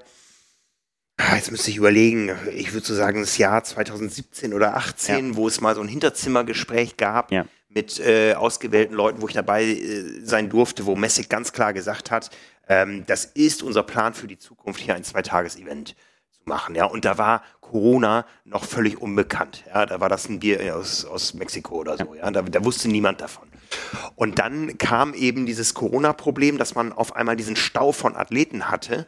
[1.17, 5.47] Ah, Jetzt müsste ich überlegen, ich würde so sagen, das Jahr 2017 oder 18, wo
[5.47, 7.45] es mal so ein Hinterzimmergespräch gab Ja.
[7.69, 12.11] mit äh, ausgewählten Leuten, wo ich dabei äh, sein durfte, wo Messig ganz klar gesagt
[12.11, 12.31] hat,
[12.67, 15.95] ähm, das ist unser Plan für die Zukunft, hier ein Zweitages-Event
[16.32, 16.75] zu machen.
[16.75, 19.63] Ja, und da war Corona noch völlig unbekannt.
[19.67, 22.15] Ja, da war das ein Bier aus, aus Mexiko oder so.
[22.15, 23.47] Ja, da, da wusste niemand davon.
[24.15, 29.08] Und dann kam eben dieses Corona-Problem, dass man auf einmal diesen Stau von Athleten hatte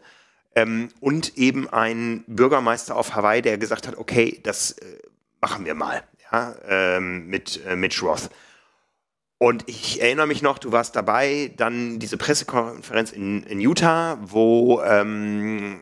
[0.55, 4.97] ähm, und eben ein Bürgermeister auf Hawaii, der gesagt hat, okay, das äh,
[5.39, 8.29] machen wir mal, ja, ähm, mit äh, Mitch Roth.
[9.39, 14.81] Und ich erinnere mich noch, du warst dabei, dann diese Pressekonferenz in, in Utah, wo
[14.81, 15.79] ähm,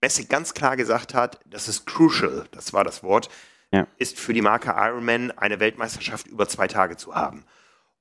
[0.00, 3.28] Messig ganz klar gesagt hat, das ist crucial, das war das Wort,
[3.72, 3.86] Ja.
[3.98, 7.44] ist für die Marke Ironman eine Weltmeisterschaft über zwei Tage zu haben.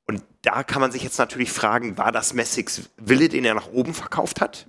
[0.08, 3.67] Und da kann man sich jetzt natürlich fragen, war das Messigs Wille, den er nach
[3.67, 4.67] oben verkauft hat?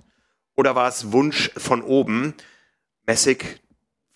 [0.55, 2.33] Oder war es Wunsch von oben,
[3.07, 3.61] Messig,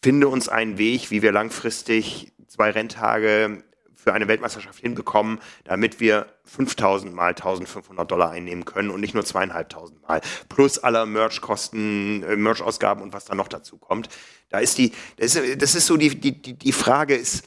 [0.03, 3.63] finde uns einen Weg, wie wir langfristig zwei Renntage
[4.03, 9.23] für eine Weltmeisterschaft hinbekommen, damit wir 5000 mal 1500 Dollar einnehmen können und nicht nur
[9.23, 10.21] zweieinhalbtausend mal.
[10.49, 14.09] Plus aller Merch-Kosten, äh, Merch-Ausgaben und was da noch dazu kommt.
[14.49, 17.45] Da ist die, das ist, das ist so die, die, die, Frage ist,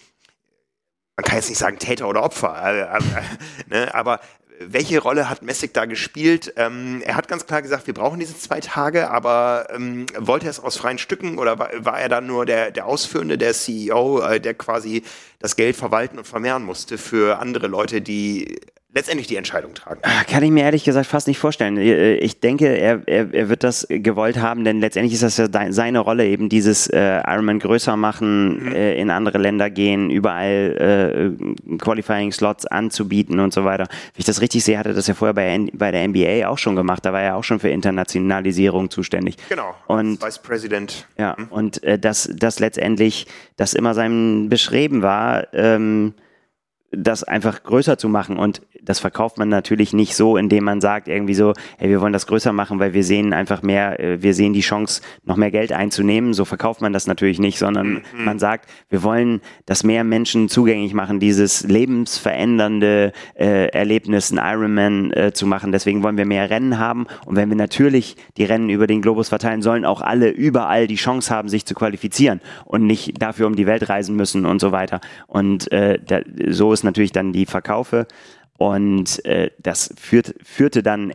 [1.16, 3.23] man kann jetzt nicht sagen Täter oder Opfer, äh, äh,
[3.69, 4.21] ne, aber
[4.61, 6.53] welche Rolle hat Messig da gespielt?
[6.57, 10.51] Ähm, er hat ganz klar gesagt, wir brauchen diese zwei Tage, aber ähm, wollte er
[10.51, 14.21] es aus freien Stücken oder war, war er dann nur der, der Ausführende, der CEO,
[14.21, 15.03] äh, der quasi
[15.38, 18.59] das Geld verwalten und vermehren musste für andere Leute, die
[18.97, 20.01] letztendlich die Entscheidung tragen?
[20.03, 21.77] Ah, Kann ich mir ehrlich gesagt fast nicht vorstellen.
[21.77, 25.47] Äh, Ich denke, er, er, er wird das gewollt haben, denn letztendlich ist das ja
[25.71, 31.31] seine Rolle, eben dieses äh, Ironman größer machen, äh, in andere Länder gehen, überall
[31.71, 33.85] äh, Qualifying-Slots anzubieten und so weiter.
[33.89, 36.49] Wenn ich das richtig sehe, hat er das ja vorher bei, N- bei der NBA
[36.49, 37.05] auch schon gemacht.
[37.05, 39.37] Da war er auch schon für Internationalisierung zuständig.
[39.49, 39.75] Genau.
[39.87, 41.07] Und als Vice President.
[41.19, 46.15] ja, und äh, dass das letztendlich, das immer sein Bestreben war, ähm,
[46.97, 48.39] das einfach größer zu machen.
[48.39, 52.13] Und das verkauft man natürlich nicht so, indem man sagt, irgendwie so, hey, wir wollen
[52.13, 55.51] das größer machen, weil wir sehen einfach mehr, äh, wir sehen die Chance, noch mehr
[55.51, 56.33] Geld einzunehmen.
[56.33, 60.95] So verkauft man das natürlich nicht, sondern man sagt, wir wollen das mehr Menschen zugänglich
[60.95, 65.73] machen, dieses lebensverändernde äh, Erlebnis, ein Ironman äh, zu machen.
[65.73, 67.07] Deswegen wollen wir mehr Rennen haben.
[67.27, 70.97] Und wenn wir natürlich die Rennen über den Globus verteilen, sollen auch alle überall die
[70.97, 74.73] Chance haben, sich zu qualifizieren und nicht dafür um die Welt reisen müssen und so
[74.73, 75.01] weiter.
[75.27, 78.07] Und äh, da, so ist natürlich dann die Verkaufe.
[78.59, 81.12] Und äh, das führt, führte dann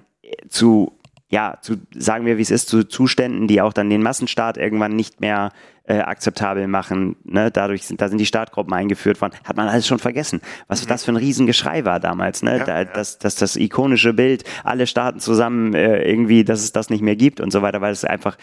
[0.48, 4.58] zu, ja, zu, sagen wir wie es ist, zu Zuständen, die auch dann den Massenstart
[4.58, 5.52] irgendwann nicht mehr
[5.86, 7.16] äh, akzeptabel machen.
[7.24, 7.50] Ne?
[7.50, 9.34] Dadurch sind, da sind die Startgruppen eingeführt worden.
[9.44, 10.42] Hat man alles schon vergessen.
[10.68, 12.60] Was das für ein Riesengeschrei war damals, ne?
[12.60, 12.86] Ja, da, ja.
[12.86, 17.16] Das, das, das ikonische Bild, alle starten zusammen äh, irgendwie, dass es das nicht mehr
[17.16, 18.38] gibt und so weiter, weil es einfach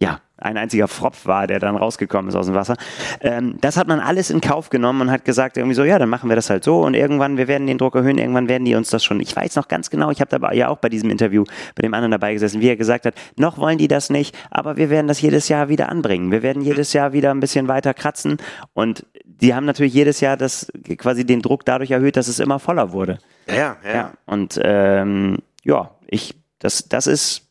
[0.00, 2.76] ja, ein einziger Fropf war, der dann rausgekommen ist aus dem Wasser.
[3.20, 6.08] Ähm, das hat man alles in Kauf genommen und hat gesagt irgendwie so, ja, dann
[6.08, 8.74] machen wir das halt so und irgendwann, wir werden den Druck erhöhen, irgendwann werden die
[8.74, 11.10] uns das schon, ich weiß noch ganz genau, ich habe dabei ja auch bei diesem
[11.10, 14.36] Interview bei dem anderen dabei gesessen, wie er gesagt hat, noch wollen die das nicht,
[14.50, 16.30] aber wir werden das jedes Jahr wieder anbringen.
[16.30, 18.38] Wir werden jedes Jahr wieder ein bisschen weiter kratzen
[18.74, 22.58] und die haben natürlich jedes Jahr das quasi den Druck dadurch erhöht, dass es immer
[22.58, 23.18] voller wurde.
[23.46, 23.94] Ja, ja, ja.
[23.94, 27.47] Ja, und ähm, ja, ich, das, das ist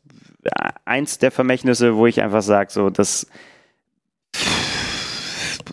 [0.86, 3.28] eins der Vermächtnisse, wo ich einfach sage, so, das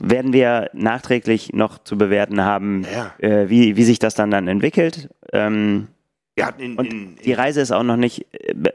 [0.00, 3.12] werden wir nachträglich noch zu bewerten haben, Ja.
[3.18, 5.08] äh, wie, wie sich das dann dann entwickelt.
[5.32, 5.88] Ähm,
[6.37, 8.27] Wir hatten in, und in, die Reise ist auch noch nicht,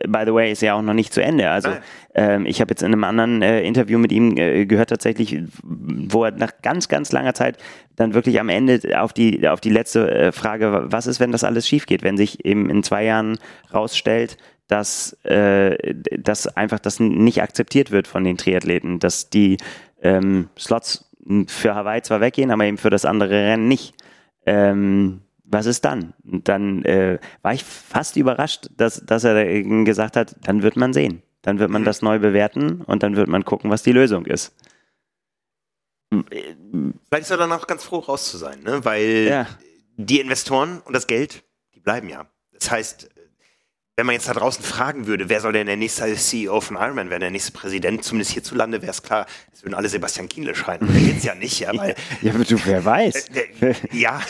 [0.07, 1.49] by the way, ist ja auch noch nicht zu Ende.
[1.49, 1.71] Also
[2.15, 6.23] ähm, ich habe jetzt in einem anderen äh, Interview mit ihm äh, gehört tatsächlich, wo
[6.23, 7.57] er nach ganz, ganz langer Zeit
[7.97, 11.43] dann wirklich am Ende auf die, auf die letzte äh, Frage, was ist, wenn das
[11.43, 13.37] alles schief geht, wenn sich eben in zwei Jahren
[13.73, 14.37] rausstellt,
[14.69, 19.57] dass, äh, dass einfach das nicht akzeptiert wird von den Triathleten, dass die
[20.01, 21.11] ähm, Slots
[21.47, 23.95] für Hawaii zwar weggehen, aber eben für das andere Rennen nicht.
[24.45, 26.13] Ähm, was ist dann?
[26.23, 30.93] Und dann äh, war ich fast überrascht, dass, dass er gesagt hat, dann wird man
[30.93, 31.21] sehen.
[31.41, 34.53] Dann wird man das neu bewerten und dann wird man gucken, was die Lösung ist.
[36.11, 38.83] Vielleicht ist er dann auch ganz froh, raus zu sein, ne?
[38.83, 39.47] weil Ja.
[39.95, 41.43] die Investoren und das Geld,
[41.75, 42.25] die bleiben ja.
[42.51, 43.09] Das heißt,
[43.99, 47.09] wenn man jetzt da draußen fragen würde, wer soll denn der nächste CEO von Ironman
[47.09, 50.81] werden, der nächste Präsident, zumindest hierzulande wäre es klar, es würden alle Sebastian Kienle schreien.
[50.81, 53.25] Aber der geht's ja nicht, ja, weil Ja, aber du, wer weiß.
[53.59, 54.21] äh, ja,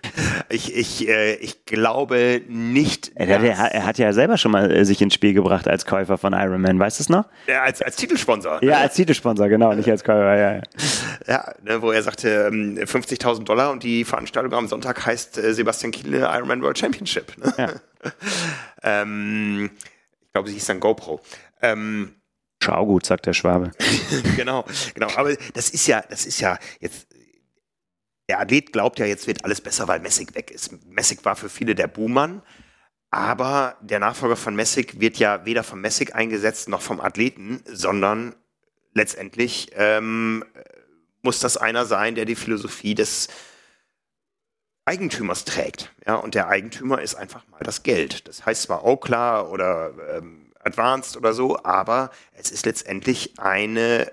[0.50, 4.70] ich, ich, äh, ich glaube nicht, Er, hat- hat- er hat ja selber schon mal
[4.70, 7.24] äh, sich ins Spiel gebracht als Käufer von Ironman, weißt du es noch?
[7.46, 8.62] Ja, als, als Titelsponsor.
[8.62, 10.52] Ja, als Titelsponsor, genau, nicht als Käufer, ja.
[10.56, 10.60] ja.
[11.26, 15.54] Ja, ne, wo er sagte, ähm, 50.000 Dollar und die Veranstaltung am Sonntag heißt äh,
[15.54, 17.32] Sebastian Kienle Ironman World Championship.
[17.38, 17.54] Ne?
[17.56, 17.68] Ja.
[18.84, 19.70] ähm,
[20.20, 21.20] ich glaube, sie hieß dann GoPro.
[21.62, 22.14] Ähm,
[22.62, 23.72] Schau gut, sagt der Schwabe.
[24.36, 25.08] genau, genau.
[25.16, 27.08] Aber das ist ja, das ist ja jetzt.
[28.30, 30.70] Der Athlet glaubt ja, jetzt wird alles besser, weil Messig weg ist.
[30.86, 32.40] Messig war für viele der Buhmann,
[33.10, 38.34] aber der Nachfolger von Messig wird ja weder vom Messig eingesetzt noch vom Athleten, sondern
[38.94, 40.42] letztendlich ähm,
[41.20, 43.28] muss das einer sein, der die Philosophie des
[44.86, 45.92] Eigentümers trägt.
[46.06, 48.28] Ja, und der Eigentümer ist einfach mal das Geld.
[48.28, 54.10] Das heißt zwar Okla oder ähm, Advanced oder so, aber es ist letztendlich eine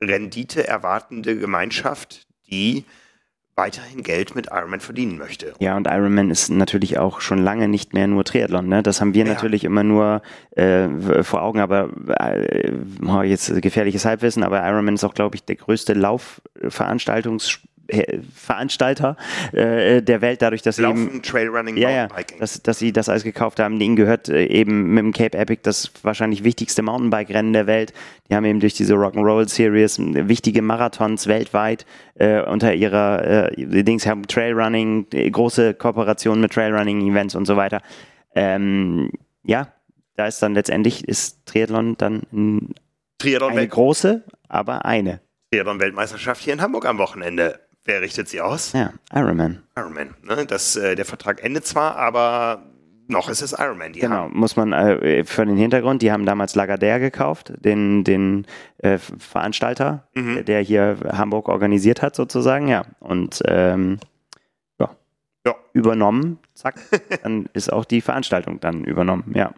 [0.00, 2.84] Rendite erwartende Gemeinschaft, die
[3.56, 5.54] weiterhin Geld mit Ironman verdienen möchte.
[5.60, 8.66] Ja, und Ironman ist natürlich auch schon lange nicht mehr nur Triathlon.
[8.66, 8.82] Ne?
[8.82, 9.32] Das haben wir ja.
[9.32, 10.22] natürlich immer nur
[10.56, 10.88] äh,
[11.22, 11.88] vor Augen, aber
[12.18, 12.72] äh,
[13.24, 17.60] jetzt gefährliches Halbwissen, aber Ironman ist auch, glaube ich, der größte Laufveranstaltungs
[18.34, 19.16] Veranstalter
[19.52, 23.08] äh, der Welt, dadurch, dass Laufen, sie eben, Trailrunning, ja, ja, dass, dass sie das
[23.08, 23.80] alles gekauft haben.
[23.80, 27.92] Ihnen gehört äh, eben mit dem Cape Epic das wahrscheinlich wichtigste Mountainbike-Rennen der Welt.
[28.28, 34.06] Die haben eben durch diese Rock'n'Roll Series wichtige Marathons weltweit äh, unter ihrer äh, Dings
[34.06, 37.82] haben Trailrunning, große Kooperationen mit Trailrunning-Events und so weiter.
[38.34, 39.10] Ähm,
[39.44, 39.68] ja,
[40.16, 42.74] da ist dann letztendlich ist Triathlon dann ein,
[43.18, 45.20] Triathlon eine große, aber eine.
[45.52, 47.60] Triathlon-Weltmeisterschaft hier in Hamburg am Wochenende.
[47.84, 48.72] Wer richtet sie aus?
[48.72, 49.62] Ja, Ironman.
[49.76, 50.14] Ironman.
[50.22, 50.46] Ne?
[50.46, 52.62] Das, äh, der Vertrag endet zwar, aber
[53.08, 53.92] noch ist es Ironman.
[53.92, 54.38] Die genau, haben.
[54.38, 58.46] muss man äh, für den Hintergrund, die haben damals Lagardère gekauft, den, den
[58.78, 60.34] äh, Veranstalter, mhm.
[60.36, 62.86] der, der hier Hamburg organisiert hat, sozusagen, ja.
[63.00, 63.98] Und ähm,
[64.78, 64.90] ja.
[65.44, 65.54] ja.
[65.74, 66.76] übernommen, zack,
[67.22, 69.52] dann ist auch die Veranstaltung dann übernommen, ja.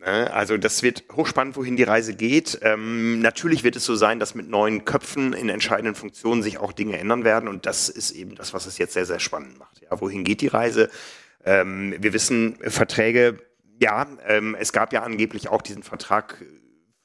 [0.00, 0.32] Ne?
[0.32, 2.58] Also das wird hochspannend, wohin die Reise geht.
[2.62, 6.72] Ähm, natürlich wird es so sein, dass mit neuen Köpfen in entscheidenden Funktionen sich auch
[6.72, 9.82] Dinge ändern werden und das ist eben das, was es jetzt sehr, sehr spannend macht.
[9.82, 10.90] Ja, wohin geht die Reise?
[11.44, 13.38] Ähm, wir wissen, Verträge,
[13.78, 16.42] ja, ähm, es gab ja angeblich auch diesen Vertrag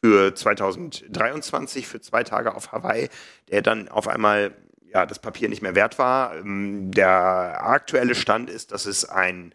[0.02, 3.10] für 2023 für zwei Tage auf Hawaii,
[3.50, 4.54] der dann auf einmal
[4.94, 6.36] ja das Papier nicht mehr wert war.
[6.38, 9.54] Ähm, der aktuelle Stand ist, dass es ein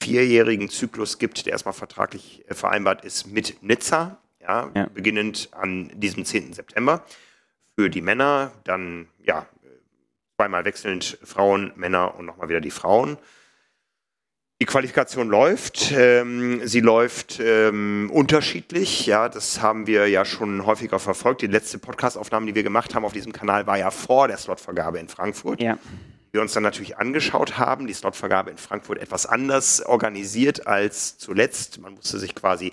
[0.00, 5.90] vierjährigen Zyklus gibt, der erstmal vertraglich äh, vereinbart ist mit Nizza, ja, ja, beginnend an
[5.94, 6.54] diesem 10.
[6.54, 7.04] September.
[7.76, 9.46] Für die Männer dann, ja,
[10.36, 13.18] zweimal wechselnd Frauen, Männer und nochmal wieder die Frauen.
[14.62, 15.92] Die Qualifikation läuft.
[15.92, 19.06] Ähm, sie läuft ähm, unterschiedlich.
[19.06, 21.40] Ja, das haben wir ja schon häufiger verfolgt.
[21.40, 24.98] Die letzte Podcastaufnahme, die wir gemacht haben auf diesem Kanal, war ja vor der Slotvergabe
[24.98, 25.62] in Frankfurt.
[25.62, 25.78] Ja
[26.32, 27.86] wir uns dann natürlich angeschaut haben.
[27.86, 31.80] Die Slotvergabe in Frankfurt etwas anders organisiert als zuletzt.
[31.80, 32.72] Man musste sich quasi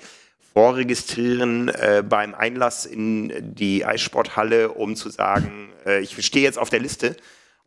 [0.53, 6.69] vorregistrieren äh, beim Einlass in die Eissporthalle, um zu sagen, äh, ich stehe jetzt auf
[6.69, 7.15] der Liste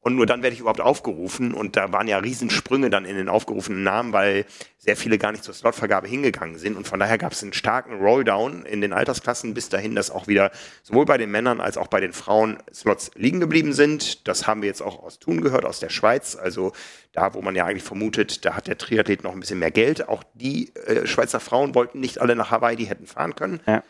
[0.03, 1.53] und nur dann werde ich überhaupt aufgerufen.
[1.53, 4.47] Und da waren ja Riesensprünge dann in den aufgerufenen Namen, weil
[4.79, 6.77] sehr viele gar nicht zur Slotvergabe hingegangen sind.
[6.77, 10.27] Und von daher gab es einen starken Rolldown in den Altersklassen bis dahin, dass auch
[10.27, 14.27] wieder sowohl bei den Männern als auch bei den Frauen Slots liegen geblieben sind.
[14.27, 16.35] Das haben wir jetzt auch aus Thun gehört, aus der Schweiz.
[16.35, 16.73] Also
[17.13, 20.09] da, wo man ja eigentlich vermutet, da hat der Triathlet noch ein bisschen mehr Geld.
[20.09, 23.61] Auch die äh, Schweizer Frauen wollten nicht alle nach Hawaii, die hätten fahren können.
[23.67, 23.83] Ja.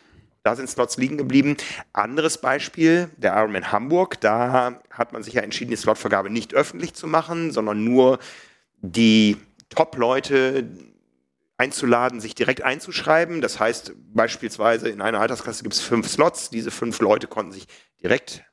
[0.43, 1.55] Da sind Slots liegen geblieben.
[1.93, 4.19] Anderes Beispiel, der Ironman Hamburg.
[4.21, 8.19] Da hat man sich ja entschieden, die Slotvergabe nicht öffentlich zu machen, sondern nur
[8.81, 9.37] die
[9.69, 10.67] Top-Leute
[11.57, 13.41] einzuladen, sich direkt einzuschreiben.
[13.41, 16.49] Das heißt, beispielsweise in einer Altersklasse gibt es fünf Slots.
[16.49, 17.67] Diese fünf Leute konnten sich
[18.01, 18.43] direkt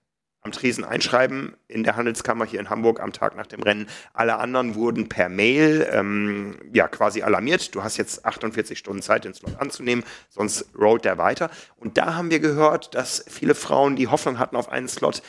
[0.48, 3.86] am Tresen einschreiben in der Handelskammer hier in Hamburg am Tag nach dem Rennen.
[4.14, 7.74] Alle anderen wurden per Mail ähm, ja quasi alarmiert.
[7.74, 11.50] Du hast jetzt 48 Stunden Zeit, den Slot anzunehmen, sonst rollt der weiter.
[11.76, 15.22] Und da haben wir gehört, dass viele Frauen, die Hoffnung hatten auf einen Slot,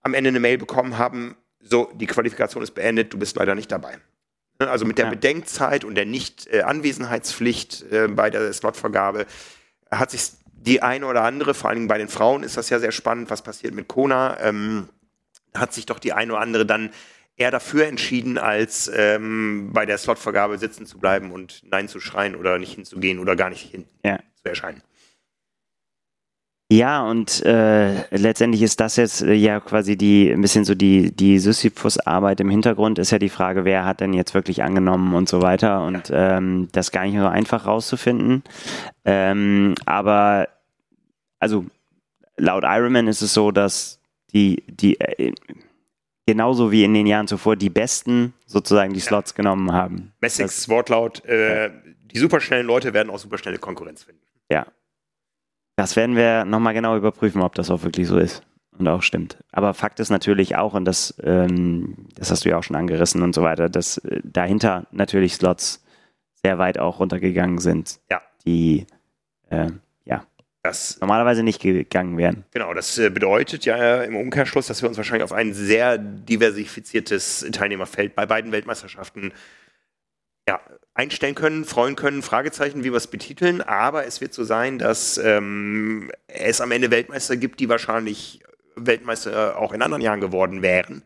[0.00, 3.70] am Ende eine Mail bekommen haben, so, die Qualifikation ist beendet, du bist leider nicht
[3.70, 3.98] dabei.
[4.58, 5.10] Ne, also mit der ja.
[5.10, 9.26] Bedenkzeit und der Nicht-Anwesenheitspflicht äh, bei der Slotvergabe
[9.90, 10.32] hat sich
[10.64, 13.42] die eine oder andere, vor allem bei den Frauen ist das ja sehr spannend, was
[13.42, 14.88] passiert mit Kona, ähm,
[15.54, 16.90] hat sich doch die eine oder andere dann
[17.36, 22.36] eher dafür entschieden, als ähm, bei der Slotvergabe sitzen zu bleiben und Nein zu schreien
[22.36, 24.18] oder nicht hinzugehen oder gar nicht hin ja.
[24.42, 24.82] zu erscheinen.
[26.72, 31.14] Ja, und äh, letztendlich ist das jetzt äh, ja quasi die ein bisschen so die,
[31.14, 35.28] die Sisyphus-Arbeit im Hintergrund, ist ja die Frage, wer hat denn jetzt wirklich angenommen und
[35.28, 38.42] so weiter und ähm, das gar nicht so einfach rauszufinden.
[39.04, 40.48] Ähm, aber
[41.38, 41.66] also
[42.38, 44.00] laut Ironman ist es so, dass
[44.32, 45.34] die, die äh,
[46.24, 49.36] genauso wie in den Jahren zuvor die Besten sozusagen die Slots ja.
[49.36, 50.14] genommen haben.
[50.22, 51.68] Messigs Wortlaut, äh,
[52.04, 54.22] die superschnellen Leute werden auch superschnelle Konkurrenz finden.
[54.50, 54.66] Ja,
[55.76, 58.42] das werden wir nochmal genau überprüfen, ob das auch wirklich so ist
[58.78, 59.38] und auch stimmt.
[59.52, 63.22] Aber Fakt ist natürlich auch, und das, ähm, das hast du ja auch schon angerissen
[63.22, 65.84] und so weiter, dass äh, dahinter natürlich Slots
[66.42, 68.20] sehr weit auch runtergegangen sind, ja.
[68.44, 68.86] die
[69.50, 69.70] äh,
[70.04, 70.24] ja
[70.62, 72.44] das normalerweise nicht gegangen wären.
[72.52, 77.46] Genau, das äh, bedeutet ja im Umkehrschluss, dass wir uns wahrscheinlich auf ein sehr diversifiziertes
[77.52, 79.32] Teilnehmerfeld bei beiden Weltmeisterschaften
[80.48, 80.60] ja,
[80.94, 83.60] einstellen können, freuen können, Fragezeichen, wie wir es betiteln.
[83.60, 88.42] Aber es wird so sein, dass ähm, es am Ende Weltmeister gibt, die wahrscheinlich
[88.76, 91.02] Weltmeister auch in anderen Jahren geworden wären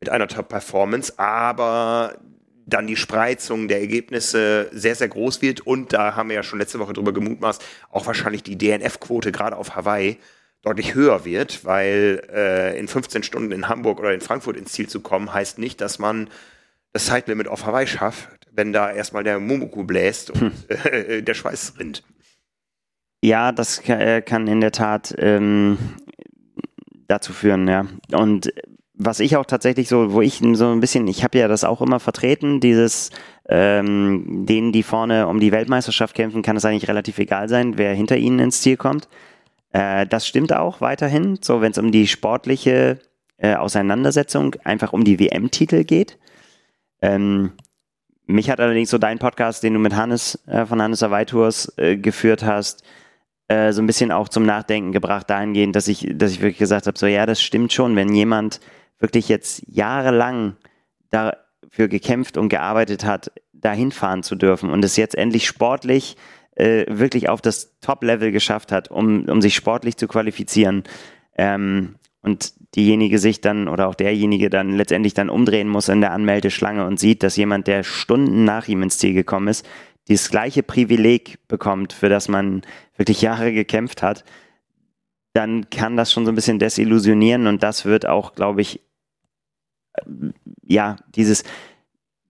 [0.00, 1.18] mit einer Top-Performance.
[1.18, 2.18] Aber
[2.66, 6.58] dann die Spreizung der Ergebnisse sehr, sehr groß wird und da haben wir ja schon
[6.58, 10.18] letzte Woche drüber gemutmaßt, auch wahrscheinlich die DNF-Quote gerade auf Hawaii
[10.62, 14.88] deutlich höher wird, weil äh, in 15 Stunden in Hamburg oder in Frankfurt ins Ziel
[14.88, 16.28] zu kommen, heißt nicht, dass man
[16.92, 20.52] das Zeitlimit auf Hawaii schafft, wenn da erstmal der Mumuku bläst und hm.
[20.68, 22.02] äh, der Schweiß rinnt.
[23.22, 25.78] Ja, das äh, kann in der Tat ähm,
[27.06, 27.86] dazu führen, ja.
[28.12, 28.52] Und
[28.94, 31.80] was ich auch tatsächlich so, wo ich so ein bisschen, ich habe ja das auch
[31.80, 33.10] immer vertreten, dieses
[33.48, 37.94] ähm, denen, die vorne um die Weltmeisterschaft kämpfen, kann es eigentlich relativ egal sein, wer
[37.94, 39.08] hinter ihnen ins Ziel kommt.
[39.72, 42.98] Äh, das stimmt auch weiterhin, so wenn es um die sportliche
[43.38, 46.18] äh, Auseinandersetzung, einfach um die WM-Titel geht.
[47.00, 47.52] Ähm,
[48.30, 51.72] mich hat allerdings so dein Podcast, den du mit Hannes äh, von Hannes Hawaii Tours
[51.76, 52.82] äh, geführt hast,
[53.48, 56.86] äh, so ein bisschen auch zum Nachdenken gebracht dahingehend, dass ich, dass ich wirklich gesagt
[56.86, 58.60] habe, so ja, das stimmt schon, wenn jemand
[58.98, 60.56] wirklich jetzt jahrelang
[61.10, 66.16] dafür gekämpft und gearbeitet hat, dahin fahren zu dürfen und es jetzt endlich sportlich
[66.54, 70.84] äh, wirklich auf das Top-Level geschafft hat, um, um sich sportlich zu qualifizieren.
[71.36, 76.12] Ähm, und diejenige sich dann oder auch derjenige dann letztendlich dann umdrehen muss in der
[76.12, 79.66] Anmeldeschlange und sieht, dass jemand, der Stunden nach ihm ins Ziel gekommen ist,
[80.08, 82.62] dieses gleiche Privileg bekommt, für das man
[82.96, 84.24] wirklich Jahre gekämpft hat,
[85.32, 88.80] dann kann das schon so ein bisschen desillusionieren und das wird auch, glaube ich,
[90.62, 91.44] ja, dieses,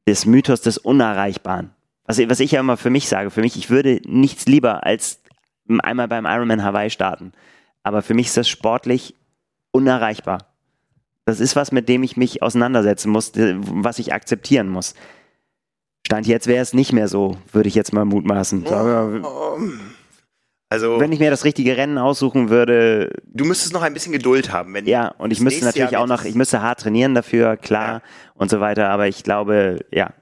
[0.07, 1.71] des Mythos des Unerreichbaren.
[2.05, 5.23] Was, was ich ja immer für mich sage, für mich, ich würde nichts lieber als
[5.83, 7.33] einmal beim Ironman Hawaii starten.
[7.83, 9.15] Aber für mich ist das sportlich
[9.73, 10.47] unerreichbar.
[11.25, 14.95] Das ist was, mit dem ich mich auseinandersetzen muss, was ich akzeptieren muss.
[16.07, 18.67] Stand jetzt wäre es nicht mehr so, würde ich jetzt mal mutmaßen.
[18.67, 19.59] Oh,
[20.73, 23.13] also, wenn ich mir das richtige Rennen aussuchen würde.
[23.25, 24.73] Du müsstest noch ein bisschen Geduld haben.
[24.73, 28.03] Wenn ja, und ich müsste natürlich auch noch, ich müsste hart trainieren dafür, klar, ja.
[28.35, 30.13] und so weiter, aber ich glaube, ja,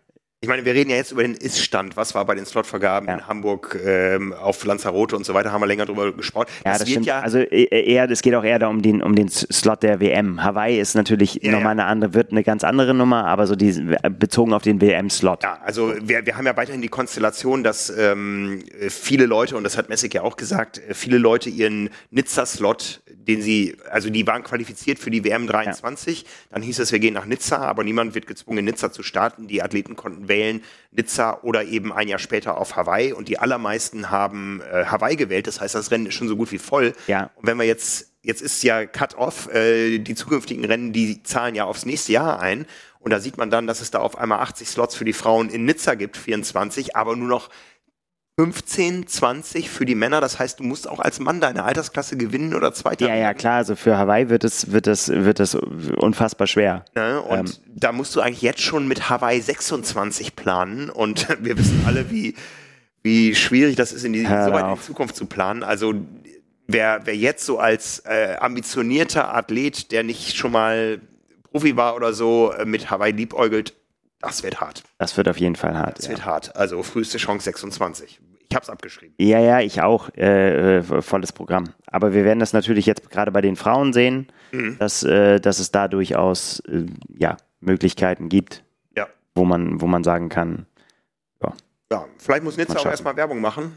[0.40, 1.96] ich meine, wir reden ja jetzt über den Ist-Stand.
[1.96, 3.16] Was war bei den Slotvergaben ja.
[3.16, 5.50] in Hamburg ähm, auf Lanzarote und so weiter?
[5.50, 6.46] Haben wir länger drüber gesprochen.
[6.64, 7.06] Ja, das, das stimmt.
[7.06, 9.98] Ja also e-, e-, eher, es geht auch eher um den, um den Slot der
[9.98, 10.44] WM.
[10.44, 13.96] Hawaii ist natürlich ja, nochmal eine andere, wird eine ganz andere Nummer, aber so die,
[14.16, 15.42] bezogen auf den WM-Slot.
[15.42, 19.76] Ja, also wir, wir haben ja weiterhin die Konstellation, dass ähm, viele Leute, und das
[19.76, 24.98] hat Messig ja auch gesagt, viele Leute ihren Nizza-Slot den sie, also die waren qualifiziert
[24.98, 26.22] für die WM 23.
[26.22, 26.28] Ja.
[26.50, 29.46] Dann hieß es, wir gehen nach Nizza, aber niemand wird gezwungen, Nizza zu starten.
[29.46, 33.12] Die Athleten konnten wählen, Nizza oder eben ein Jahr später auf Hawaii.
[33.12, 35.46] Und die allermeisten haben äh, Hawaii gewählt.
[35.46, 36.94] Das heißt, das Rennen ist schon so gut wie voll.
[37.06, 37.30] Ja.
[37.36, 41.64] Und wenn wir jetzt, jetzt ist ja Cut-Off, äh, die zukünftigen Rennen, die zahlen ja
[41.64, 42.66] aufs nächste Jahr ein.
[43.00, 45.50] Und da sieht man dann, dass es da auf einmal 80 Slots für die Frauen
[45.50, 47.48] in Nizza gibt, 24, aber nur noch
[48.38, 50.20] 15, 20 für die Männer.
[50.20, 53.08] Das heißt, du musst auch als Mann deine Altersklasse gewinnen oder zweiter.
[53.08, 53.54] Ja, ja, klar.
[53.54, 56.84] Also für Hawaii wird es, wird es, wird es unfassbar schwer.
[56.94, 57.20] Ne?
[57.20, 57.52] Und ähm.
[57.74, 60.88] da musst du eigentlich jetzt schon mit Hawaii 26 planen.
[60.88, 62.36] Und wir wissen alle, wie,
[63.02, 65.64] wie schwierig das ist, in die, so weit in die Zukunft zu planen.
[65.64, 65.94] Also
[66.68, 71.00] wer, wer jetzt so als äh, ambitionierter Athlet, der nicht schon mal
[71.50, 73.74] Profi war oder so, äh, mit Hawaii liebäugelt,
[74.20, 74.84] das wird hart.
[74.98, 75.98] Das wird auf jeden Fall hart.
[75.98, 76.12] Das ja.
[76.12, 76.54] wird hart.
[76.54, 78.20] Also früheste Chance 26.
[78.50, 79.14] Ich habe es abgeschrieben.
[79.18, 80.08] Ja, ja, ich auch.
[80.16, 81.64] Äh, äh, volles Programm.
[81.86, 84.78] Aber wir werden das natürlich jetzt gerade bei den Frauen sehen, mhm.
[84.78, 86.86] dass, äh, dass es da durchaus äh,
[87.18, 88.64] ja, Möglichkeiten gibt,
[88.96, 89.06] ja.
[89.34, 90.66] wo, man, wo man sagen kann,
[91.42, 91.52] ja.
[91.92, 93.72] Ja, vielleicht muss Nizza auch erstmal Werbung machen.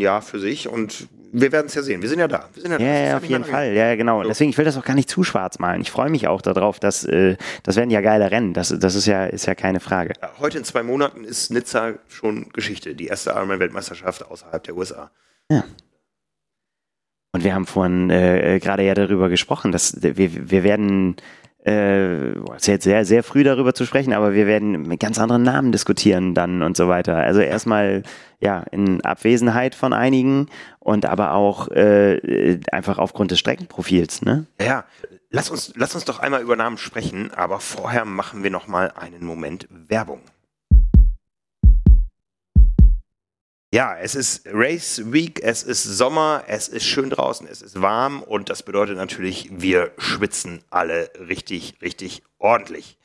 [0.00, 0.68] Ja, für sich.
[0.68, 2.02] Und wir werden es ja sehen.
[2.02, 2.48] Wir sind ja da.
[2.56, 3.72] Ja, ja, ja auf jeden Fall.
[3.72, 4.22] Ja, genau.
[4.22, 4.28] So.
[4.28, 5.80] Deswegen, ich will das auch gar nicht zu schwarz malen.
[5.80, 8.52] Ich freue mich auch darauf, dass äh, das werden ja geile Rennen.
[8.52, 10.14] Das, das ist ja, ist ja keine Frage.
[10.20, 12.94] Ja, heute in zwei Monaten ist Nizza schon Geschichte.
[12.94, 15.10] Die erste Ironman-Weltmeisterschaft außerhalb der USA.
[15.50, 15.64] Ja.
[17.32, 21.16] Und wir haben vorhin äh, gerade ja darüber gesprochen, dass wir, wir werden
[21.64, 25.42] äh, ist jetzt sehr, sehr früh darüber zu sprechen, aber wir werden mit ganz anderen
[25.42, 27.16] Namen diskutieren dann und so weiter.
[27.16, 28.02] Also erstmal
[28.40, 30.48] ja in Abwesenheit von einigen
[30.78, 34.22] und aber auch äh, einfach aufgrund des Streckenprofils.
[34.22, 34.46] Ne?
[34.60, 34.84] Ja,
[35.30, 38.92] lass uns, lass uns doch einmal über Namen sprechen, aber vorher machen wir noch mal
[38.92, 40.20] einen Moment Werbung.
[43.72, 48.20] Ja, es ist Race Week, es ist Sommer, es ist schön draußen, es ist warm
[48.20, 52.98] und das bedeutet natürlich, wir schwitzen alle richtig, richtig ordentlich.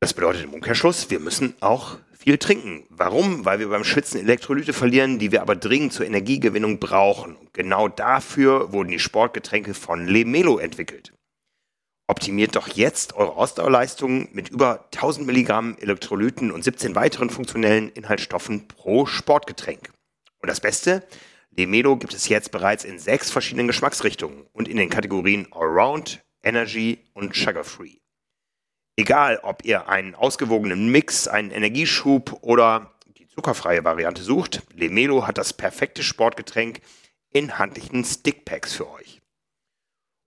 [0.00, 2.86] Das bedeutet im Umkehrschluss, wir müssen auch viel trinken.
[2.88, 3.44] Warum?
[3.44, 7.36] Weil wir beim Schwitzen Elektrolyte verlieren, die wir aber dringend zur Energiegewinnung brauchen.
[7.52, 11.12] Genau dafür wurden die Sportgetränke von Lemelo entwickelt.
[12.08, 18.68] Optimiert doch jetzt eure Ausdauerleistung mit über 1000 Milligramm Elektrolyten und 17 weiteren funktionellen Inhaltsstoffen
[18.68, 19.92] pro Sportgetränk.
[20.40, 21.06] Und das Beste,
[21.50, 27.04] Lemelo gibt es jetzt bereits in sechs verschiedenen Geschmacksrichtungen und in den Kategorien Allround, Energy
[27.12, 27.98] und Sugar Free.
[28.96, 35.38] Egal, ob ihr einen ausgewogenen Mix, einen Energieschub oder die zuckerfreie Variante sucht, Lemelo hat
[35.38, 36.80] das perfekte Sportgetränk
[37.30, 39.11] in handlichen Stickpacks für euch.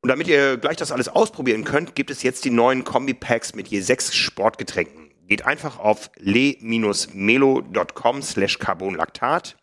[0.06, 3.70] Und damit ihr gleich das alles ausprobieren könnt, gibt es jetzt die neuen Kombi-Packs mit
[3.70, 5.10] je sechs Sportgetränken.
[5.28, 9.58] Geht einfach auf le-melo.com slash carbonlactat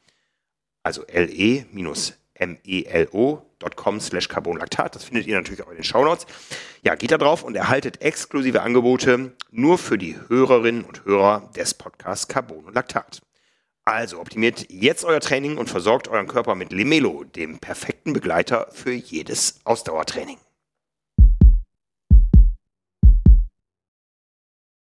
[0.82, 1.70] also le-melo.com
[4.00, 4.96] slash carbonlactat.
[4.96, 6.26] Das findet ihr natürlich auch in den Shownotes.
[6.82, 11.74] Ja, geht da drauf und erhaltet exklusive Angebote nur für die Hörerinnen und Hörer des
[11.74, 13.20] Podcasts Carbon und Laktat.
[13.84, 18.92] Also optimiert jetzt euer Training und versorgt euren Körper mit Lemelo, dem perfekten Begleiter für
[18.92, 20.38] jedes Ausdauertraining.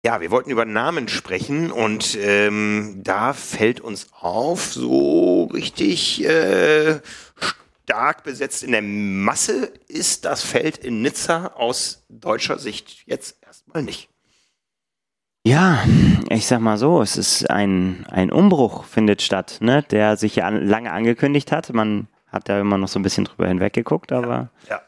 [0.05, 7.01] Ja, wir wollten über Namen sprechen und ähm, da fällt uns auf, so richtig äh,
[7.85, 13.83] stark besetzt in der Masse ist das Feld in Nizza aus deutscher Sicht jetzt erstmal
[13.83, 14.09] nicht.
[15.49, 15.83] Ja,
[16.29, 20.45] ich sag mal so, es ist ein, ein Umbruch findet statt, ne, der sich ja
[20.45, 21.73] an, lange angekündigt hat.
[21.73, 24.51] Man hat ja immer noch so ein bisschen drüber hinweggeguckt, aber.
[24.69, 24.83] Ja.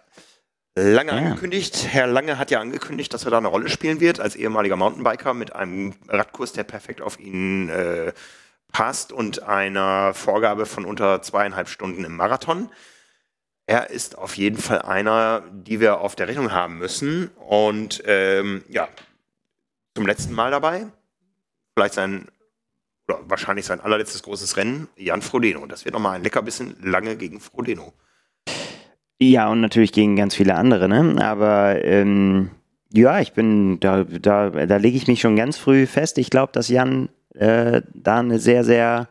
[0.77, 0.83] ja.
[0.83, 1.17] Lange ja.
[1.17, 1.87] angekündigt.
[1.89, 5.33] Herr Lange hat ja angekündigt, dass er da eine Rolle spielen wird als ehemaliger Mountainbiker
[5.33, 8.13] mit einem Radkurs, der perfekt auf ihn äh,
[8.71, 12.69] passt und einer Vorgabe von unter zweieinhalb Stunden im Marathon.
[13.65, 17.29] Er ist auf jeden Fall einer, die wir auf der Rechnung haben müssen.
[17.39, 18.89] Und ähm, ja,
[19.95, 20.87] zum letzten Mal dabei.
[21.75, 22.27] Vielleicht sein,
[23.09, 25.67] oder wahrscheinlich sein allerletztes großes Rennen, Jan Frodeno.
[25.67, 27.93] Das wird nochmal ein Leckerbissen lange gegen Frodeno.
[29.19, 31.23] Ja, und natürlich gegen ganz viele andere, ne?
[31.23, 32.51] Aber ähm,
[32.93, 36.19] ja, ich bin, da, da, da lege ich mich schon ganz früh fest.
[36.19, 39.09] Ich glaube, dass Jan äh, da eine sehr, sehr,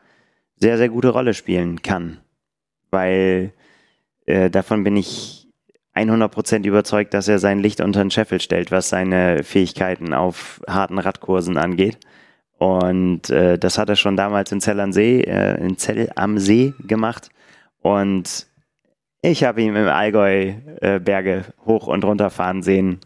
[0.55, 2.19] sehr, sehr gute Rolle spielen kann.
[2.91, 3.53] Weil
[4.25, 5.39] äh, davon bin ich
[6.00, 11.00] 100% überzeugt, dass er sein Licht unter den Scheffel stellt, was seine Fähigkeiten auf harten
[11.00, 11.97] Radkursen angeht.
[12.58, 16.38] Und äh, das hat er schon damals in Zell am See, äh, in Zell am
[16.38, 17.30] See gemacht.
[17.82, 18.47] Und
[19.22, 23.00] ich habe ihn im Allgäu äh, Berge hoch und runter fahren sehen.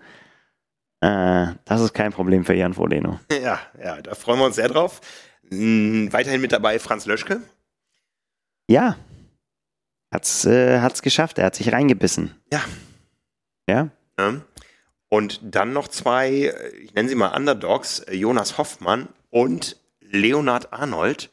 [1.01, 3.19] Äh, das ist kein Problem für Jan Frodeno.
[3.31, 5.01] Ja, ja, da freuen wir uns sehr drauf.
[5.49, 7.41] Weiterhin mit dabei Franz Löschke.
[8.67, 8.95] Ja.
[10.13, 12.35] Hat's, äh, hat's geschafft, er hat sich reingebissen.
[12.51, 12.61] Ja.
[13.67, 13.89] Ja.
[14.19, 14.41] ja.
[15.09, 21.31] Und dann noch zwei, ich nenne sie mal Underdogs, Jonas Hoffmann und Leonard Arnold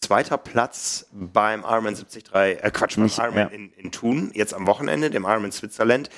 [0.00, 3.46] zweiter Platz beim Ironman 73, äh Quatsch, beim Ironman ja.
[3.46, 6.10] in, in Thun, jetzt am Wochenende, dem Ironman Switzerland.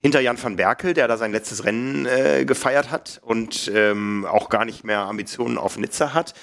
[0.00, 4.50] Hinter Jan van Berkel, der da sein letztes Rennen äh, gefeiert hat und ähm, auch
[4.50, 6.34] gar nicht mehr Ambitionen auf Nizza hat.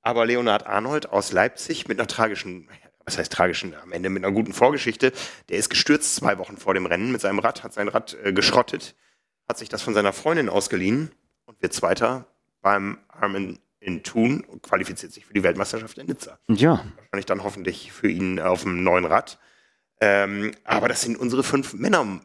[0.00, 2.66] Aber Leonhard Arnold aus Leipzig mit einer tragischen,
[3.04, 5.12] was heißt tragischen, am Ende mit einer guten Vorgeschichte,
[5.48, 8.32] der ist gestürzt zwei Wochen vor dem Rennen mit seinem Rad, hat sein Rad äh,
[8.32, 8.94] geschrottet,
[9.48, 11.10] hat sich das von seiner Freundin ausgeliehen
[11.46, 12.26] und wird Zweiter
[12.62, 16.38] beim Ironman in Thun und qualifiziert sich für die Weltmeisterschaft in Nizza.
[16.48, 16.84] Ja.
[16.96, 19.38] Wahrscheinlich dann hoffentlich für ihn auf dem neuen Rad.
[20.00, 22.20] Ähm, aber das sind unsere fünf Männer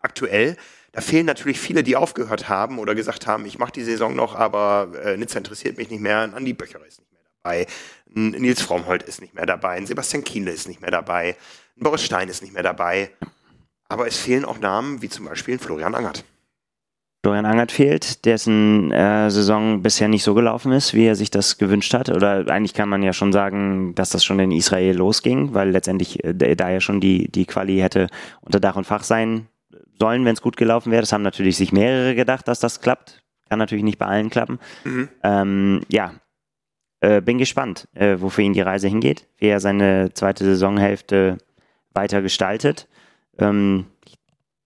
[0.00, 0.56] aktuell.
[0.92, 4.34] Da fehlen natürlich viele, die aufgehört haben oder gesagt haben, ich mache die Saison noch,
[4.34, 6.18] aber äh, Nizza interessiert mich nicht mehr.
[6.34, 7.09] Andi Böcherer ist nicht
[7.42, 7.66] dabei.
[8.12, 9.76] Nils Frommholt ist nicht mehr dabei.
[9.76, 11.36] Ein Sebastian Kienle ist nicht mehr dabei.
[11.76, 13.10] Ein Boris Stein ist nicht mehr dabei.
[13.88, 16.24] Aber es fehlen auch Namen wie zum Beispiel Florian Angert.
[17.22, 21.58] Florian Angert fehlt, dessen äh, Saison bisher nicht so gelaufen ist, wie er sich das
[21.58, 22.08] gewünscht hat.
[22.08, 26.24] Oder eigentlich kann man ja schon sagen, dass das schon in Israel losging, weil letztendlich
[26.24, 28.08] äh, da ja schon die, die Quali hätte
[28.40, 29.48] unter Dach und Fach sein
[29.98, 31.02] sollen, wenn es gut gelaufen wäre.
[31.02, 33.22] Das haben natürlich sich mehrere gedacht, dass das klappt.
[33.50, 34.58] Kann natürlich nicht bei allen klappen.
[34.84, 35.08] Mhm.
[35.22, 36.14] Ähm, ja,
[37.00, 41.38] äh, bin gespannt, äh, wo für ihn die Reise hingeht, wie er seine zweite Saisonhälfte
[41.92, 42.88] weiter gestaltet.
[43.38, 44.16] Ähm, ich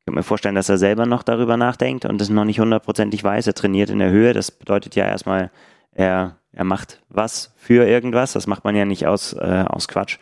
[0.07, 3.47] kann mir vorstellen, dass er selber noch darüber nachdenkt und es noch nicht hundertprozentig weiß.
[3.47, 4.33] Er trainiert in der Höhe.
[4.35, 5.51] Das bedeutet ja erstmal,
[5.93, 8.33] er, er macht was für irgendwas.
[8.33, 10.19] Das macht man ja nicht aus, äh, aus Quatsch.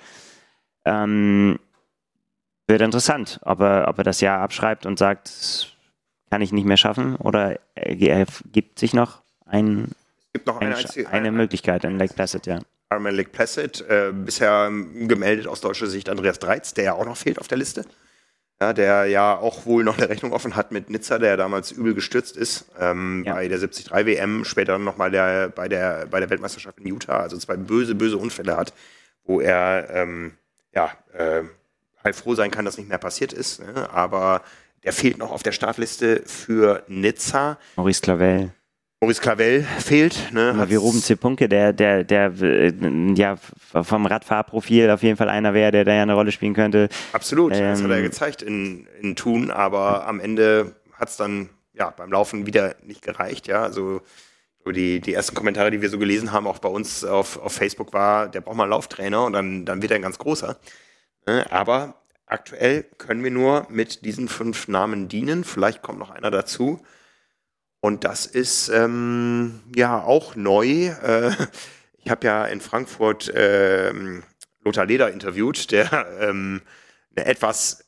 [0.84, 1.58] Ähm,
[2.68, 5.72] wird interessant, ob er, ob er das Jahr abschreibt und sagt,
[6.30, 9.88] kann ich nicht mehr schaffen oder er gibt sich noch ein,
[10.32, 12.60] gibt noch eine, eine, eine Möglichkeit in Lake Placid, ja.
[12.90, 17.16] Ironman Lake Placid, äh, bisher gemeldet aus deutscher Sicht Andreas Dreiz, der ja auch noch
[17.16, 17.84] fehlt auf der Liste.
[18.60, 21.94] ja, der ja auch wohl noch eine Rechnung offen hat mit Nizza, der damals übel
[21.94, 23.34] gestürzt ist ähm, ja.
[23.34, 27.36] bei der 73 WM, später nochmal der, bei, der, bei der Weltmeisterschaft in Utah, also
[27.38, 28.72] zwei böse, böse Unfälle hat,
[29.24, 30.32] wo er ähm,
[30.74, 31.42] ja, äh,
[32.04, 33.60] halt froh sein kann, dass nicht mehr passiert ist.
[33.60, 33.88] Ne?
[33.90, 34.42] Aber
[34.84, 37.58] der fehlt noch auf der Startliste für Nizza.
[37.76, 38.52] Maurice Clavel.
[39.02, 40.32] Maurice Clavel fehlt.
[40.32, 42.72] Ne, wie Ruben Zepunke, der, der, der äh,
[43.14, 43.36] ja
[43.82, 46.88] vom Radfahrprofil auf jeden Fall einer wäre, der da ja eine Rolle spielen könnte.
[47.12, 51.16] Absolut, ähm, das hat er ähm, gezeigt in, in Thun, aber am Ende hat es
[51.16, 53.48] dann ja beim Laufen wieder nicht gereicht.
[53.48, 54.02] Ja, also
[54.64, 57.92] die, die ersten Kommentare, die wir so gelesen haben, auch bei uns auf, auf Facebook
[57.92, 60.58] war, der braucht mal einen Lauftrainer und dann, dann wird er ein ganz großer.
[61.26, 61.96] Ne, aber
[62.26, 65.42] aktuell können wir nur mit diesen fünf Namen dienen.
[65.42, 66.80] Vielleicht kommt noch einer dazu.
[67.84, 70.86] Und das ist ähm, ja auch neu.
[70.86, 71.32] Äh,
[71.98, 73.92] ich habe ja in Frankfurt äh,
[74.64, 76.62] Lothar Leder interviewt, der ähm,
[77.16, 77.84] eine etwas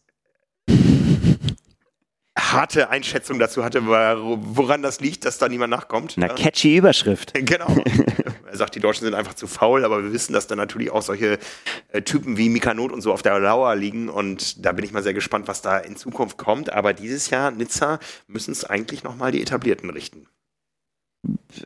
[2.37, 6.17] harte Einschätzung dazu hatte, woran das liegt, dass da niemand nachkommt.
[6.17, 7.33] Eine catchy Überschrift.
[7.45, 7.69] Genau.
[8.57, 11.39] Sagt, die Deutschen sind einfach zu faul, aber wir wissen, dass da natürlich auch solche
[11.89, 14.93] äh, Typen wie Mika Not und so auf der Lauer liegen und da bin ich
[14.93, 16.73] mal sehr gespannt, was da in Zukunft kommt.
[16.73, 20.27] Aber dieses Jahr, Nizza, müssen es eigentlich nochmal die Etablierten richten.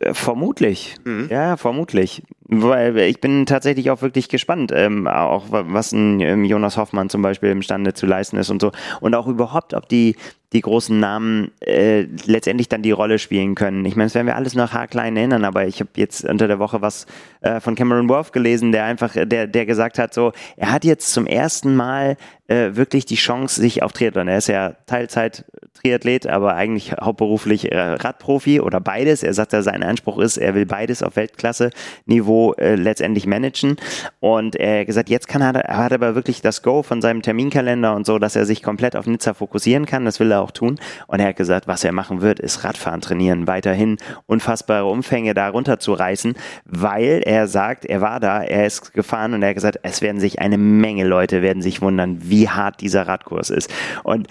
[0.01, 0.97] Äh, vermutlich.
[1.05, 1.29] Mhm.
[1.31, 2.23] Ja, vermutlich.
[2.51, 7.21] Weil ich bin tatsächlich auch wirklich gespannt, ähm, auch was ein ähm, Jonas Hoffmann zum
[7.21, 8.73] Beispiel imstande zu leisten ist und so.
[9.01, 10.17] Und auch überhaupt, ob die,
[10.55, 13.85] die großen Namen äh, letztendlich dann die Rolle spielen können.
[13.85, 16.59] Ich meine, das werden wir alles noch haarklein erinnern, aber ich habe jetzt unter der
[16.59, 17.07] Woche was
[17.43, 21.13] äh, von Cameron Worth gelesen, der einfach, der, der gesagt hat, so, er hat jetzt
[21.13, 22.17] zum ersten Mal
[22.47, 24.27] äh, wirklich die Chance, sich auf Triathlon.
[24.27, 29.23] Er ist ja Teilzeit Triathlet, aber eigentlich hauptberuflich äh, Radprofi oder beides.
[29.23, 33.77] Er sagt, dass sein Anspruch ist, er will beides auf Weltklasse-Niveau äh, letztendlich managen.
[34.21, 37.23] Und er hat gesagt, jetzt kann er, er hat aber wirklich das Go von seinem
[37.23, 40.05] Terminkalender und so, dass er sich komplett auf Nizza fokussieren kann.
[40.05, 40.79] Das will er auch tun.
[41.07, 45.49] Und er hat gesagt, was er machen wird, ist Radfahren trainieren, weiterhin unfassbare Umfänge da
[45.49, 50.03] runterzureißen, weil er sagt, er war da, er ist gefahren und er hat gesagt, es
[50.03, 53.71] werden sich eine Menge Leute werden sich wundern, wie hart dieser Radkurs ist.
[54.05, 54.29] Und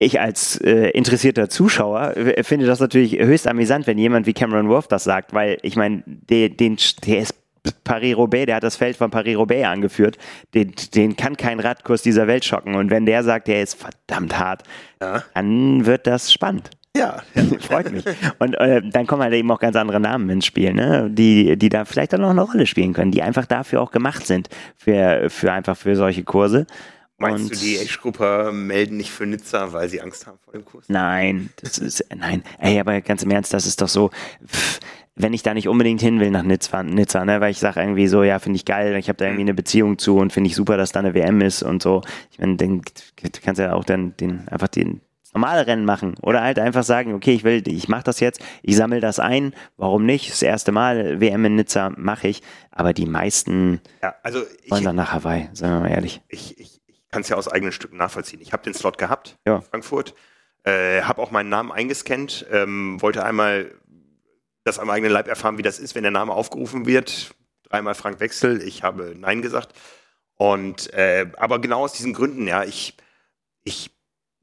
[0.00, 4.68] ich als äh, interessierter Zuschauer äh, finde das natürlich höchst amüsant, wenn jemand wie Cameron
[4.68, 7.34] Worth das sagt, weil ich meine, der, den, der ist
[7.84, 10.16] Paris-Roubaix, der hat das Feld von Paris-Roubaix angeführt,
[10.54, 12.74] den, den kann kein Radkurs dieser Welt schocken.
[12.74, 14.62] Und wenn der sagt, der ist verdammt hart,
[15.02, 15.22] ja.
[15.34, 16.70] dann wird das spannend.
[16.96, 17.42] Ja, ja.
[17.60, 18.04] freut mich.
[18.38, 21.08] Und äh, dann kommen halt eben auch ganz andere Namen ins Spiel, ne?
[21.10, 24.26] die, die da vielleicht dann noch eine Rolle spielen können, die einfach dafür auch gemacht
[24.26, 26.66] sind, für, für einfach für solche Kurse.
[27.20, 30.64] Meinst und du, die Age-Gruppe melden nicht für Nizza, weil sie Angst haben vor dem
[30.64, 30.86] Kurs?
[30.88, 32.42] Nein, das ist, nein.
[32.58, 34.10] Ey, aber ganz im Ernst, das ist doch so,
[34.46, 34.80] pff,
[35.16, 38.08] wenn ich da nicht unbedingt hin will nach Nizza, Nizza ne, weil ich sage irgendwie
[38.08, 40.56] so, ja, finde ich geil, ich habe da irgendwie eine Beziehung zu und finde ich
[40.56, 42.00] super, dass da eine WM ist und so.
[42.30, 42.80] Ich meine, dann
[43.42, 45.02] kannst du ja auch dann den, einfach den,
[45.32, 48.76] normale Rennen machen oder halt einfach sagen, okay, ich will, ich mache das jetzt, ich
[48.76, 50.30] sammle das ein, warum nicht?
[50.30, 54.84] Das erste Mal WM in Nizza mache ich, aber die meisten ja, also ich, wollen
[54.84, 56.20] dann nach Hawaii, sagen wir mal ehrlich.
[56.28, 56.79] Ich, ich,
[57.10, 58.40] kann es ja aus eigenen Stücken nachvollziehen.
[58.40, 59.56] Ich habe den Slot gehabt ja.
[59.56, 60.14] in Frankfurt,
[60.64, 63.72] äh, habe auch meinen Namen eingescannt, ähm, wollte einmal
[64.64, 67.34] das am eigenen Leib erfahren, wie das ist, wenn der Name aufgerufen wird.
[67.64, 69.74] Dreimal Frank Wechsel, ich habe Nein gesagt.
[70.34, 72.96] Und äh, aber genau aus diesen Gründen, ja, ich,
[73.62, 73.90] ich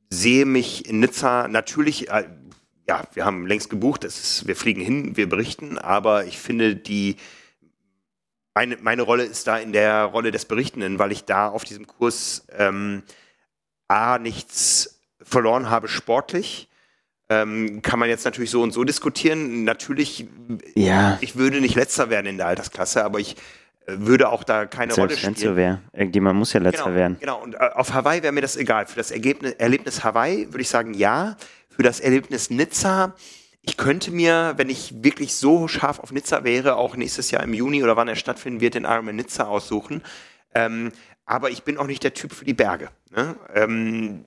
[0.09, 2.27] sehe mich in Nizza natürlich, äh,
[2.87, 7.17] ja, wir haben längst gebucht, ist, wir fliegen hin, wir berichten, aber ich finde die
[8.57, 11.85] meine, meine Rolle ist da in der Rolle des Berichtenden, weil ich da auf diesem
[11.85, 13.03] Kurs ähm,
[13.87, 16.67] A, nichts verloren habe sportlich.
[17.29, 19.63] Ähm, kann man jetzt natürlich so und so diskutieren.
[19.63, 20.25] Natürlich,
[20.73, 21.19] ja.
[21.21, 23.35] ich würde nicht letzter werden in der Altersklasse, aber ich
[23.85, 25.49] äh, würde auch da keine Selbst Rolle spielen.
[25.51, 25.81] So wäre.
[25.93, 27.17] Irgendjemand muss ja letzter genau, werden.
[27.19, 28.87] Genau, und äh, auf Hawaii wäre mir das egal.
[28.87, 31.37] Für das Ergebnis, Erlebnis Hawaii würde ich sagen ja.
[31.69, 33.13] Für das Erlebnis Nizza
[33.67, 37.53] ich könnte mir, wenn ich wirklich so scharf auf Nizza wäre, auch nächstes Jahr im
[37.53, 40.01] Juni oder wann er stattfinden wird, den Ironman Nizza aussuchen.
[40.55, 40.91] Ähm,
[41.25, 42.89] aber ich bin auch nicht der Typ für die Berge.
[43.11, 43.35] Ne?
[43.53, 44.25] Ähm,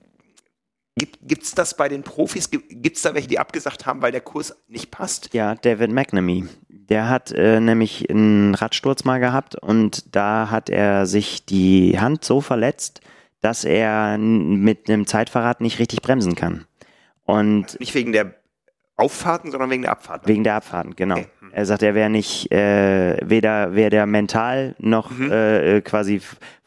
[0.95, 2.51] Gibt es das bei den Profis?
[2.51, 5.33] Gibt es da welche, die abgesagt haben, weil der Kurs nicht passt?
[5.33, 6.43] Ja, David McNamee.
[6.67, 12.23] Der hat äh, nämlich einen Radsturz mal gehabt und da hat er sich die Hand
[12.23, 13.01] so verletzt,
[13.39, 16.65] dass er mit einem Zeitverrat nicht richtig bremsen kann.
[17.23, 18.40] Und nicht wegen der
[19.01, 20.27] Auffahrten, sondern wegen der Abfahrten.
[20.27, 21.15] Wegen der Abfahrten, genau.
[21.15, 21.27] Okay.
[21.39, 21.49] Hm.
[21.53, 25.31] Er sagt, er wäre nicht äh, weder wäre der mental noch mhm.
[25.31, 26.21] äh, quasi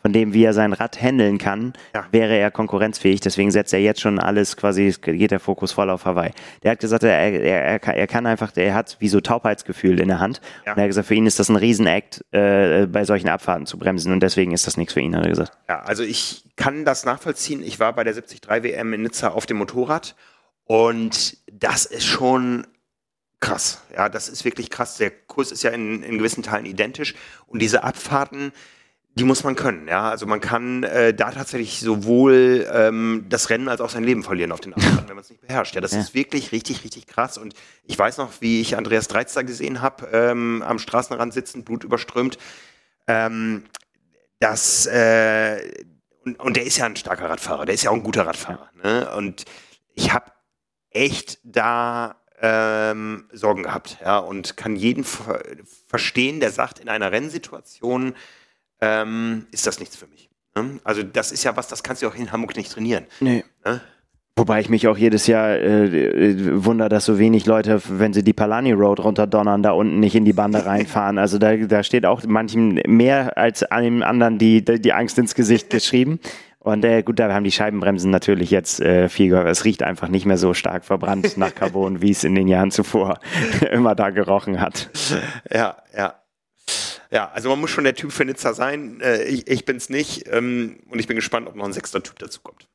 [0.05, 2.05] von dem, wie er sein Rad handeln kann, ja.
[2.11, 3.21] wäre er konkurrenzfähig.
[3.21, 6.33] Deswegen setzt er jetzt schon alles quasi, geht der Fokus voll auf Hawaii.
[6.63, 10.21] Der hat gesagt, er, er, er kann einfach, er hat wie so Taubheitsgefühl in der
[10.21, 10.43] Hand.
[10.67, 10.73] Ja.
[10.73, 13.79] Und er hat gesagt, für ihn ist das ein Riesenakt, äh, bei solchen Abfahrten zu
[13.79, 15.53] bremsen und deswegen ist das nichts für ihn, hat er gesagt.
[15.71, 17.63] Ja, also ich kann das nachvollziehen.
[17.63, 20.15] Ich war bei der 73 WM in Nizza auf dem Motorrad
[20.65, 22.67] und das ist schon
[23.41, 23.83] krass.
[23.95, 24.97] Ja, das ist wirklich krass.
[24.97, 27.15] Der Kurs ist ja in, in gewissen Teilen identisch
[27.47, 28.53] und diese Abfahrten,
[29.17, 30.11] die muss man können, ja.
[30.11, 34.51] Also man kann äh, da tatsächlich sowohl ähm, das Rennen als auch sein Leben verlieren
[34.51, 35.75] auf den Abfahrten, wenn man es nicht beherrscht.
[35.75, 36.01] Ja, das ja.
[36.01, 37.39] ist wirklich richtig, richtig krass.
[37.39, 37.55] Und
[37.85, 42.39] ich weiß noch, wie ich Andreas Dreizer gesehen habe, ähm, am Straßenrand sitzend, blutüberströmt.
[43.07, 43.65] Ähm,
[44.41, 45.85] das äh,
[46.25, 48.71] und, und der ist ja ein starker Radfahrer, der ist ja auch ein guter Radfahrer.
[48.83, 49.15] Ne?
[49.15, 49.45] Und
[49.95, 50.27] ich habe
[50.95, 55.43] echt da ähm, Sorgen gehabt, ja, und kann jeden ver
[55.89, 58.15] verstehen, der sagt, in einer Rennsituation
[58.81, 60.31] ähm, ist das nichts für mich.
[60.57, 60.81] Ne?
[60.85, 63.07] Also das ist ja was, das kannst du auch in Hamburg nicht trainieren.
[63.21, 63.45] Nee.
[63.65, 63.81] Ne?
[64.37, 68.25] Wobei ich mich auch jedes Jahr äh, äh, wundere, dass so wenig Leute, wenn sie
[68.25, 71.19] die Palani Road runterdonnern, da unten nicht in die Bande reinfahren.
[71.19, 75.71] Also da, da steht auch manchem mehr als einem anderen die, die Angst ins Gesicht
[75.71, 76.19] geschrieben.
[76.65, 79.47] Und äh, gut, da haben die Scheibenbremsen natürlich jetzt äh, viel gehört.
[79.49, 82.71] Es riecht einfach nicht mehr so stark verbrannt nach Carbon, wie es in den Jahren
[82.71, 83.21] zuvor
[83.71, 84.89] immer da gerochen hat.
[85.53, 86.15] Ja, ja.
[87.11, 88.99] Ja, also man muss schon der Typ für Nizza sein.
[89.03, 90.27] Äh, ich, ich bin's nicht.
[90.33, 92.67] Ähm, und ich bin gespannt, ob noch ein sechster Typ dazu kommt.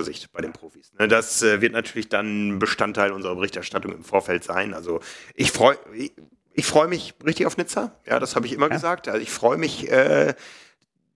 [0.00, 0.92] Sicht bei den Profis.
[0.98, 4.74] Ne, das äh, wird natürlich dann Bestandteil unserer Berichterstattung im Vorfeld sein.
[4.74, 5.00] Also
[5.34, 6.12] ich freue ich,
[6.52, 7.98] ich freu mich richtig auf Nizza.
[8.06, 8.74] Ja, das habe ich immer ja.
[8.74, 9.08] gesagt.
[9.08, 10.34] Also ich freue mich äh,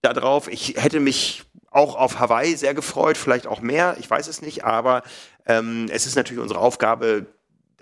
[0.01, 0.49] darauf.
[0.49, 4.65] Ich hätte mich auch auf Hawaii sehr gefreut, vielleicht auch mehr, ich weiß es nicht,
[4.65, 5.03] aber
[5.47, 7.27] ähm, es ist natürlich unsere Aufgabe,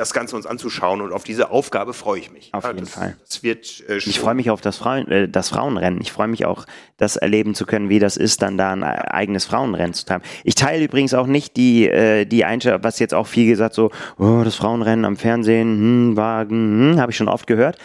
[0.00, 2.54] das Ganze uns anzuschauen und auf diese Aufgabe freue ich mich.
[2.54, 3.16] Auf ja, jeden das, Fall.
[3.28, 6.00] Das wird, äh, ich freue mich auf das, Frauen, äh, das Frauenrennen.
[6.00, 6.64] Ich freue mich auch,
[6.96, 10.24] das erleben zu können, wie das ist, dann da ein eigenes Frauenrennen zu haben.
[10.42, 13.90] Ich teile übrigens auch nicht die, äh, die Einstellung, was jetzt auch viel gesagt, so,
[14.16, 17.76] oh, das Frauenrennen am Fernsehen, hm, Wagen, hm, habe ich schon oft gehört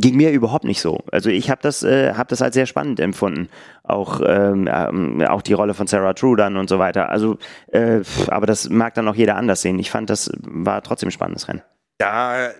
[0.00, 1.00] ging mir überhaupt nicht so.
[1.10, 3.48] Also ich habe das, äh, hab das als sehr spannend empfunden.
[3.82, 7.08] Auch, ähm, ähm, auch die Rolle von Sarah True dann und so weiter.
[7.08, 7.38] Also,
[7.72, 9.78] äh, aber das mag dann auch jeder anders sehen.
[9.78, 11.62] Ich fand, das war trotzdem ein spannendes Rennen.
[11.98, 12.50] Da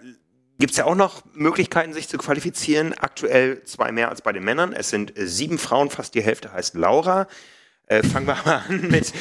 [0.59, 2.95] gibt es ja auch noch Möglichkeiten, sich zu qualifizieren.
[2.99, 4.73] Aktuell zwei mehr als bei den Männern.
[4.73, 7.29] Es sind äh, sieben Frauen, fast die Hälfte heißt Laura.
[7.87, 9.13] Äh, fangen wir mal an mit,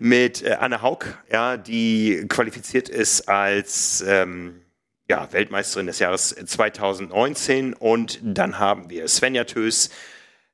[0.00, 4.60] mit äh, Anne Haug, ja, die qualifiziert ist als ähm,
[5.08, 7.74] ja, Weltmeisterin des Jahres 2019.
[7.74, 9.90] Und dann haben wir Svenja Tös,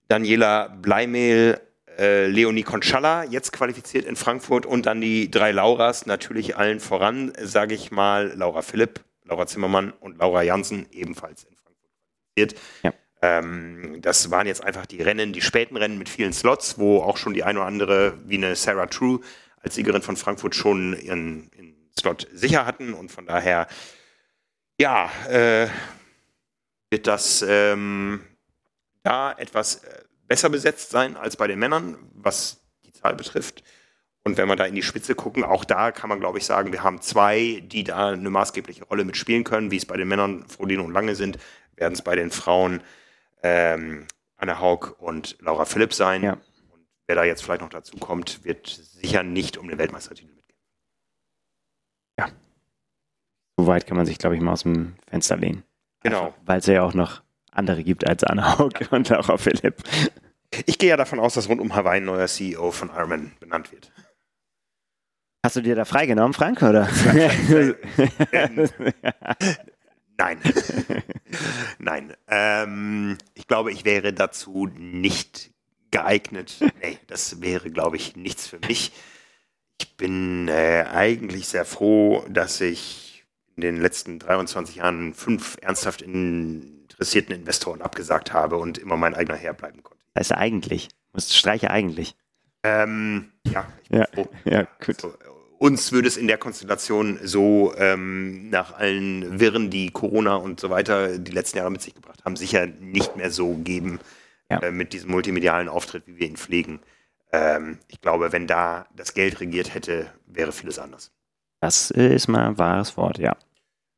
[0.09, 1.61] Daniela Bleimehl,
[1.99, 4.67] äh, Leonie Conchalla, jetzt qualifiziert in Frankfurt.
[4.67, 9.93] Und dann die drei Lauras, natürlich allen voran, sage ich mal, Laura Philipp, Laura Zimmermann
[10.01, 11.91] und Laura Jansen, ebenfalls in Frankfurt
[12.35, 12.61] qualifiziert.
[12.83, 12.93] Ja.
[13.21, 17.17] Ähm, das waren jetzt einfach die Rennen, die späten Rennen mit vielen Slots, wo auch
[17.17, 19.21] schon die eine oder andere, wie eine Sarah True
[19.61, 22.95] als Siegerin von Frankfurt schon ihren, ihren Slot sicher hatten.
[22.95, 23.67] Und von daher
[24.79, 25.69] ja, äh,
[26.91, 28.21] wird das ähm,
[29.03, 33.63] da etwas äh, besser besetzt sein als bei den Männern, was die Zahl betrifft.
[34.25, 36.73] Und wenn wir da in die Spitze gucken, auch da kann man, glaube ich, sagen,
[36.73, 40.47] wir haben zwei, die da eine maßgebliche Rolle mitspielen können, wie es bei den Männern
[40.49, 41.39] Frodino und Lange sind,
[41.77, 42.83] werden es bei den Frauen
[43.43, 44.07] ähm,
[44.37, 46.23] Anne Haug und Laura Philipp sein.
[46.23, 46.33] Ja.
[46.71, 50.61] Und wer da jetzt vielleicht noch dazu kommt, wird sicher nicht um den Weltmeistertitel mitgehen.
[52.19, 52.29] Ja,
[53.59, 55.65] so weit kann man sich, glaube ich, mal aus dem Fenster lehnen.
[56.03, 56.33] Genau.
[56.47, 59.83] Weil es ja auch noch andere gibt als Anna Haug und Laura Philipp.
[60.65, 63.73] Ich gehe ja davon aus, dass rund um Hawaii ein neuer CEO von Ironman benannt
[63.73, 63.91] wird.
[65.45, 66.89] Hast du dir da freigenommen, Frank, oder?
[70.19, 70.39] Nein.
[71.79, 72.15] Nein.
[72.29, 75.51] Ähm, ich glaube, ich wäre dazu nicht
[75.91, 76.59] geeignet.
[76.81, 78.93] Nee, das wäre, glaube ich, nichts für mich.
[79.81, 83.08] Ich bin äh, eigentlich sehr froh, dass ich
[83.59, 89.37] in den letzten 23 Jahren fünf ernsthaft interessierten Investoren abgesagt habe und immer mein eigener
[89.37, 90.01] Herr bleiben konnte.
[90.15, 90.89] Das heißt eigentlich.
[91.13, 92.15] Musst streiche eigentlich.
[92.63, 94.29] Ähm, ja, ich bin ja, froh.
[94.45, 95.03] Ja, gut.
[95.03, 95.15] Also,
[95.59, 100.71] uns würde es in der Konstellation so ähm, nach allen Wirren, die Corona und so
[100.71, 103.99] weiter die letzten Jahre mit sich gebracht haben, sicher nicht mehr so geben
[104.49, 104.61] ja.
[104.61, 106.79] äh, mit diesem multimedialen Auftritt, wie wir ihn pflegen.
[107.33, 111.11] Ähm, ich glaube, wenn da das Geld regiert hätte, wäre vieles anders.
[111.61, 113.37] Das ist mal ein wahres Wort, ja.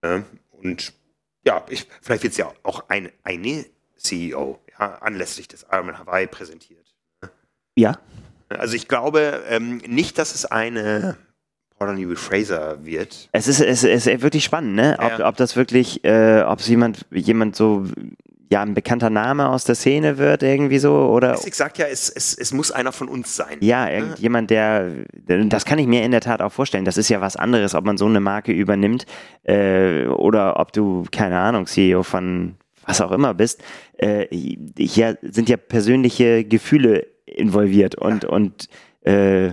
[0.03, 0.25] Ne?
[0.51, 0.93] Und
[1.45, 3.65] ja, ich, vielleicht wird es ja auch ein, eine
[3.97, 6.95] CEO ja, anlässlich des Ironman Hawaii präsentiert.
[7.77, 7.99] Ja.
[8.49, 11.17] Also ich glaube ähm, nicht, dass es eine
[11.79, 13.29] Courtney Fraser wird.
[13.33, 14.97] Es ist, es ist wirklich spannend, ne?
[14.99, 15.29] Ob, Ja.
[15.29, 17.87] ob das wirklich, äh, ob es jemand, jemand so,
[18.51, 22.09] ja, ein bekannter Name aus der Szene wird, irgendwie so, oder Messick sagt ja, es,
[22.11, 23.59] es, es muss einer von uns sein.
[23.61, 24.91] ja, irgendjemand, der,
[25.27, 26.85] das kann ich mir in der Tat auch vorstellen.
[26.85, 29.07] Das ist ja was anderes, ob man so eine Marke übernimmt,
[29.45, 33.63] äh, oder ob du, keine Ahnung, CEO von was auch immer bist.
[33.99, 34.27] Äh,
[34.77, 38.69] hier sind ja persönliche Gefühle involviert und, und,
[39.03, 39.53] äh,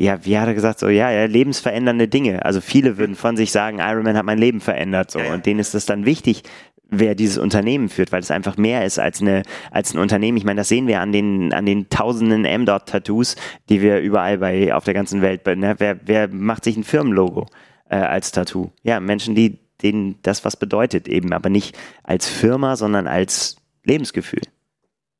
[0.00, 2.44] ja, wie hat er gesagt, so, ja, ja, lebensverändernde Dinge.
[2.44, 5.18] Also viele würden von sich sagen, Iron Man hat mein Leben verändert, so.
[5.18, 5.34] Ja, ja.
[5.34, 6.44] Und denen ist es dann wichtig,
[6.88, 10.38] wer dieses Unternehmen führt, weil es einfach mehr ist als eine, als ein Unternehmen.
[10.38, 13.36] Ich meine, das sehen wir an den, an den tausenden M-Dot-Tattoos,
[13.68, 15.74] die wir überall bei, auf der ganzen Welt, ne?
[15.78, 17.46] wer, wer macht sich ein Firmenlogo,
[17.90, 18.70] äh, als Tattoo?
[18.82, 24.42] Ja, Menschen, die, denen das was bedeutet eben, aber nicht als Firma, sondern als Lebensgefühl.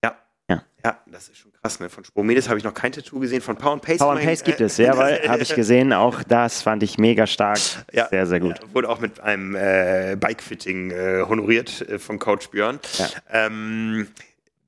[0.02, 0.16] Ja.
[0.48, 0.62] Ja.
[0.84, 1.80] Ja, das ist schon krass.
[1.80, 1.88] Ne?
[1.88, 3.40] Von Spomedes habe ich noch kein Tattoo gesehen.
[3.40, 3.98] Von Power and Pace.
[3.98, 5.92] Power and Pace gibt äh, es, jawohl, habe ich gesehen.
[5.92, 7.58] Auch das fand ich mega stark.
[7.92, 8.08] Ja.
[8.08, 8.58] Sehr, sehr gut.
[8.60, 12.80] Ja, wurde auch mit einem äh, Bikefitting äh, honoriert äh, von Coach Björn.
[12.98, 13.08] Ja.
[13.46, 14.08] Ähm,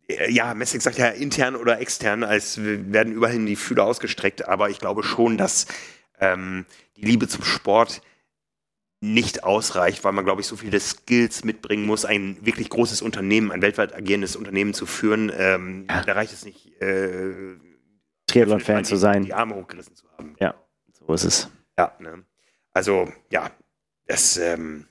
[0.09, 4.71] äh, ja, Messig sagt ja intern oder extern, als werden überall die Fühler ausgestreckt, aber
[4.71, 5.67] ich glaube schon, dass
[6.21, 6.67] ähm,
[6.97, 8.03] die Liebe zum Sport
[9.01, 13.51] nicht ausreicht, weil man, glaube ich, so viele Skills mitbringen muss, ein wirklich großes Unternehmen,
[13.51, 15.33] ein weltweit agierendes Unternehmen zu führen.
[15.35, 16.03] Ähm, Ja.
[16.05, 17.33] Da reicht es nicht, äh,
[18.27, 19.25] Triathlon-Fan die- zu sein.
[19.25, 20.37] Die Arme hochgerissen zu haben.
[20.39, 20.55] Ja,
[20.93, 21.49] so ist es.
[21.79, 22.25] Ja, ne?
[22.73, 23.51] Also, ja,
[24.07, 24.87] das, ähm,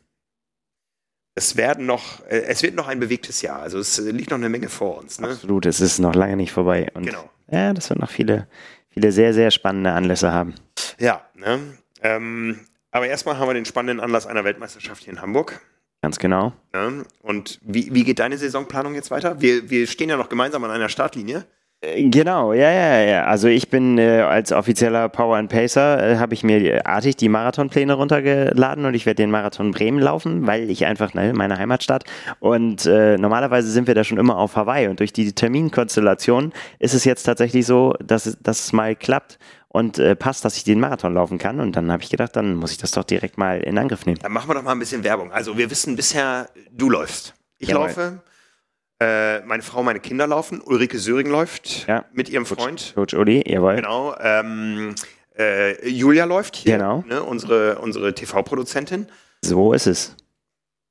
[1.35, 3.61] es werden noch, äh, es wird noch ein bewegtes Jahr.
[3.61, 5.21] Also es äh, liegt noch eine Menge vor uns.
[5.21, 5.29] Ne?
[5.29, 6.89] Absolut, es ist noch lange nicht vorbei.
[6.95, 7.29] Und Genau.
[7.49, 8.47] ja, das wird noch viele,
[8.89, 10.55] viele sehr, sehr spannende Anlässe haben.
[10.97, 11.59] Ja, ne?
[12.01, 12.59] Ähm,
[12.91, 15.59] aber erstmal haben wir den spannenden Anlass einer Weltmeisterschaft hier in Hamburg.
[16.01, 16.53] Ganz genau.
[16.73, 17.03] Ne?
[17.21, 19.41] Und wie, wie geht deine Saisonplanung jetzt weiter?
[19.41, 21.45] Wir, wir stehen ja noch gemeinsam an einer Startlinie.
[21.81, 23.25] Äh, Genau, ja, ja, ja.
[23.25, 27.15] Also ich bin äh, als offizieller Power and Pacer, äh, habe ich mir die- artig
[27.17, 31.57] die Marathonpläne runtergeladen und ich werde den Marathon Bremen laufen, weil ich einfach, ne, meine
[31.57, 32.03] Heimatstadt.
[32.39, 36.93] Und äh, normalerweise sind wir da schon immer auf Hawaii und durch die Terminkonstellation ist
[36.93, 39.37] es jetzt tatsächlich so, dass, es- dass es mal klappt
[39.69, 41.59] und äh, passt, dass ich den Marathon laufen kann.
[41.59, 44.19] Und dann habe ich gedacht, dann muss ich das doch direkt mal in Angriff nehmen.
[44.21, 45.31] Dann machen wir doch mal ein bisschen Werbung.
[45.31, 47.33] Also wir wissen bisher, du läufst.
[47.59, 47.87] Ich Jawohl.
[47.87, 48.19] laufe.
[49.01, 50.59] Äh, meine Frau, meine Kinder laufen.
[50.61, 52.03] Ulrike Söring läuft Ja.
[52.11, 52.91] mit ihrem Freund.
[52.95, 53.75] Coach Uli, jawohl.
[53.75, 54.13] Genau.
[54.19, 54.93] Ähm,
[55.37, 57.03] äh, Julia läuft hier, Genau.
[57.07, 59.07] ne, unsere, unsere TV-Produzentin.
[59.41, 60.15] So ist es.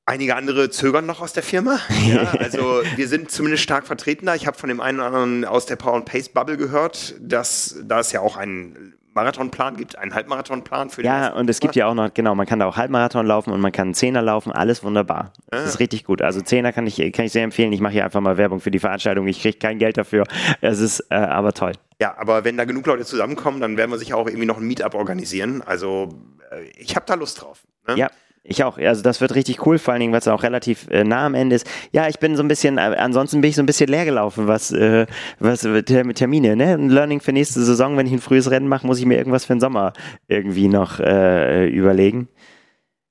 [0.08, 1.78] Einige andere zögern noch aus der Firma.
[2.06, 4.34] Ja, also wir sind zumindest stark vertreten da.
[4.34, 7.76] Ich habe von dem einen oder anderen aus der Power and Pace Bubble gehört, dass
[7.84, 11.76] da es ja auch einen Marathonplan gibt, einen Halbmarathonplan für den Ja, und es gibt
[11.76, 14.50] ja auch noch, genau, man kann da auch Halbmarathon laufen und man kann Zehner laufen,
[14.50, 15.34] alles wunderbar.
[15.50, 16.22] Das ist richtig gut.
[16.22, 17.70] Also Zehner kann ich, kann ich sehr empfehlen.
[17.74, 19.28] Ich mache hier einfach mal Werbung für die Veranstaltung.
[19.28, 20.24] Ich kriege kein Geld dafür.
[20.62, 21.72] Es ist äh, aber toll.
[22.00, 24.66] Ja, aber wenn da genug Leute zusammenkommen, dann werden wir sicher auch irgendwie noch ein
[24.66, 25.60] Meetup organisieren.
[25.66, 26.08] Also
[26.50, 27.66] äh, ich habe da Lust drauf.
[27.86, 27.96] Ne?
[27.98, 28.08] Ja.
[28.50, 28.78] Ich auch.
[28.78, 31.34] Also das wird richtig cool, vor allen Dingen, weil es auch relativ äh, nah am
[31.34, 31.66] Ende ist.
[31.92, 34.46] Ja, ich bin so ein bisschen, äh, ansonsten bin ich so ein bisschen leer gelaufen,
[34.46, 35.06] was, äh,
[35.38, 36.72] was äh, Ter- Termine, ne?
[36.72, 39.44] Ein Learning für nächste Saison, wenn ich ein frühes Rennen mache, muss ich mir irgendwas
[39.44, 39.92] für den Sommer
[40.28, 42.28] irgendwie noch äh, überlegen.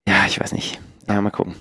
[0.07, 0.79] Ja, ich weiß nicht.
[1.07, 1.53] Ja, mal gucken.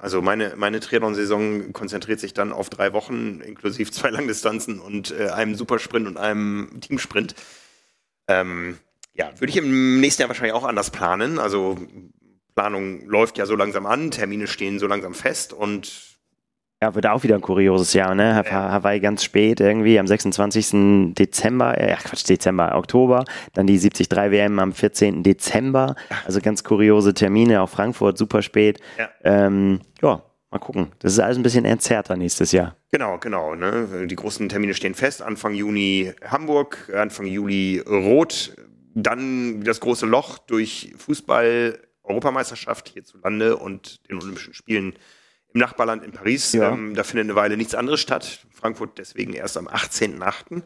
[0.00, 5.28] Also meine, meine Triathlon-Saison konzentriert sich dann auf drei Wochen, inklusive zwei Langdistanzen und äh,
[5.28, 7.34] einem Supersprint und einem Teamsprint.
[8.26, 8.78] Ähm,
[9.12, 11.38] ja, würde ich im nächsten Jahr wahrscheinlich auch anders planen.
[11.38, 11.76] Also
[12.58, 16.18] Planung läuft ja so langsam an, Termine stehen so langsam fest und
[16.82, 18.34] Ja, wird auch wieder ein kurioses Jahr, ne?
[18.34, 21.14] Hawaii ganz spät irgendwie am 26.
[21.14, 25.22] Dezember, äh, Quatsch, Dezember, Oktober, dann die 73 WM am 14.
[25.22, 25.94] Dezember,
[26.26, 28.80] also ganz kuriose Termine, auch Frankfurt super spät.
[28.98, 29.08] Ja.
[29.22, 30.88] Ähm, ja, mal gucken.
[30.98, 32.74] Das ist alles ein bisschen entzerrter nächstes Jahr.
[32.90, 33.54] Genau, genau.
[33.54, 34.08] Ne?
[34.08, 35.22] Die großen Termine stehen fest.
[35.22, 38.56] Anfang Juni Hamburg, Anfang Juli Rot.
[38.94, 41.78] Dann das große Loch durch Fußball,
[42.08, 44.94] Europameisterschaft hierzulande und den Olympischen Spielen
[45.52, 46.52] im Nachbarland in Paris.
[46.52, 46.72] Ja.
[46.72, 48.46] Ähm, da findet eine Weile nichts anderes statt.
[48.52, 50.62] Frankfurt deswegen erst am 18.8.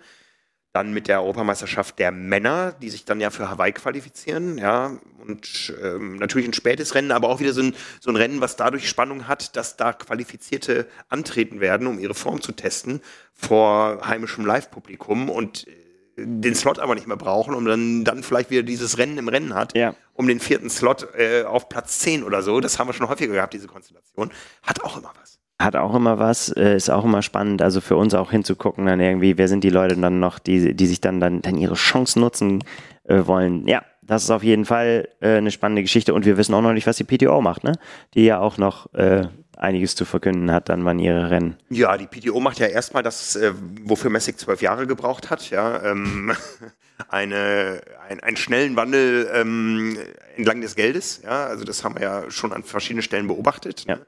[0.72, 4.98] Dann mit der Europameisterschaft der Männer, die sich dann ja für Hawaii qualifizieren, ja.
[5.18, 8.56] Und ähm, natürlich ein spätes Rennen, aber auch wieder so ein, so ein Rennen, was
[8.56, 13.02] dadurch Spannung hat, dass da Qualifizierte antreten werden, um ihre Form zu testen
[13.34, 15.81] vor heimischem Live-Publikum und äh,
[16.24, 19.54] den Slot aber nicht mehr brauchen und dann, dann vielleicht wieder dieses Rennen im Rennen
[19.54, 19.94] hat, Ja.
[20.14, 22.60] um den vierten Slot äh, auf Platz 10 oder so.
[22.60, 24.30] Das haben wir schon häufiger gehabt, diese Konstellation.
[24.62, 25.38] Hat auch immer was.
[25.58, 28.98] Hat auch immer was, äh, ist auch immer spannend, also für uns auch hinzugucken, dann
[29.00, 32.18] irgendwie, wer sind die Leute dann noch, die, die sich dann, dann, dann ihre Chance
[32.18, 32.64] nutzen
[33.04, 33.68] äh, wollen.
[33.68, 36.72] Ja, das ist auf jeden Fall äh, eine spannende Geschichte und wir wissen auch noch
[36.72, 37.74] nicht, was die PTO macht, ne?
[38.14, 41.56] Die ja auch noch äh, einiges zu verkünden hat, dann wann ihre Rennen.
[41.68, 45.50] Ja, die PTO macht ja erstmal das, äh, wofür Messick zwölf Jahre gebraucht hat.
[45.50, 46.34] Ja, ähm,
[47.08, 49.98] eine, ein, einen schnellen Wandel ähm,
[50.36, 51.22] entlang des Geldes.
[51.22, 53.84] Ja, also das haben wir ja schon an verschiedenen Stellen beobachtet.
[53.86, 53.96] Ja.
[53.96, 54.06] Ne?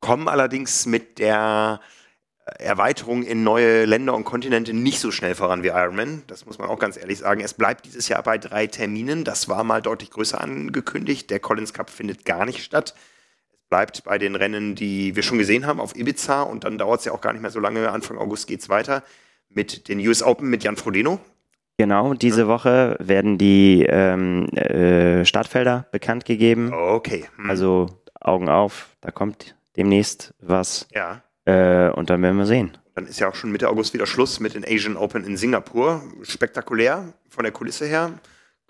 [0.00, 1.80] Kommen allerdings mit der
[2.58, 6.22] Erweiterung in neue Länder und Kontinente nicht so schnell voran wie Ironman.
[6.28, 7.40] Das muss man auch ganz ehrlich sagen.
[7.40, 9.24] Es bleibt dieses Jahr bei drei Terminen.
[9.24, 11.28] Das war mal deutlich größer angekündigt.
[11.30, 12.94] Der Collins Cup findet gar nicht statt.
[13.68, 16.42] Bleibt bei den Rennen, die wir schon gesehen haben, auf Ibiza.
[16.42, 17.90] Und dann dauert es ja auch gar nicht mehr so lange.
[17.90, 19.02] Anfang August geht es weiter
[19.48, 21.18] mit den US Open mit Jan Frodeno.
[21.78, 22.48] Genau, diese ja.
[22.48, 26.72] Woche werden die ähm, äh, Startfelder bekannt gegeben.
[26.72, 27.26] Okay.
[27.36, 27.50] Hm.
[27.50, 27.86] Also
[28.20, 30.88] Augen auf, da kommt demnächst was.
[30.94, 31.22] Ja.
[31.44, 32.78] Äh, und dann werden wir sehen.
[32.94, 36.02] Dann ist ja auch schon Mitte August wieder Schluss mit den Asian Open in Singapur.
[36.22, 38.12] Spektakulär von der Kulisse her.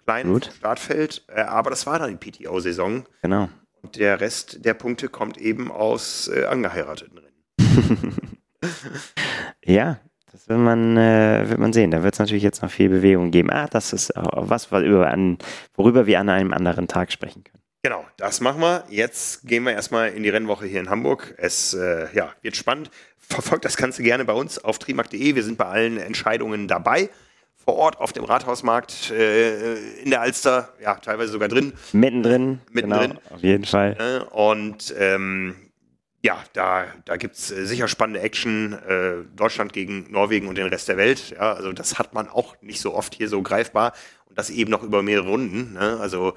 [0.05, 0.51] Klein Gut.
[0.59, 1.25] Startfeld.
[1.29, 3.05] Äh, aber das war dann die PTO-Saison.
[3.23, 3.49] Genau.
[3.87, 8.33] Und der Rest der Punkte kommt eben aus äh, angeheirateten Rennen.
[9.65, 10.01] ja,
[10.33, 11.93] das wird man, äh, wird man sehen.
[11.93, 13.49] Da wird es natürlich jetzt noch viel Bewegung geben.
[13.49, 17.63] Ah, das ist was, worüber wir an einem anderen Tag sprechen können.
[17.85, 18.83] Genau, das machen wir.
[18.89, 21.37] Jetzt gehen wir erstmal in die Rennwoche hier in Hamburg.
[21.39, 22.91] Es äh, ja, wird spannend.
[23.19, 25.37] Verfolgt das Ganze gerne bei uns auf trimark.de.
[25.37, 27.09] Wir sind bei allen Entscheidungen dabei.
[27.67, 31.73] Vor Ort auf dem Rathausmarkt äh, in der Alster, ja, teilweise sogar drin.
[31.93, 32.61] Mittendrin.
[32.71, 33.11] Mittendrin.
[33.11, 33.97] Genau, auf jeden Fall.
[33.99, 35.57] Äh, und ähm,
[36.23, 38.73] ja, da, da gibt es äh, sicher spannende Action.
[38.73, 41.31] Äh, Deutschland gegen Norwegen und den Rest der Welt.
[41.31, 43.93] Ja, also das hat man auch nicht so oft hier so greifbar.
[44.27, 45.75] Und das eben noch über mehrere Runden.
[45.75, 45.99] Ne?
[46.01, 46.35] Also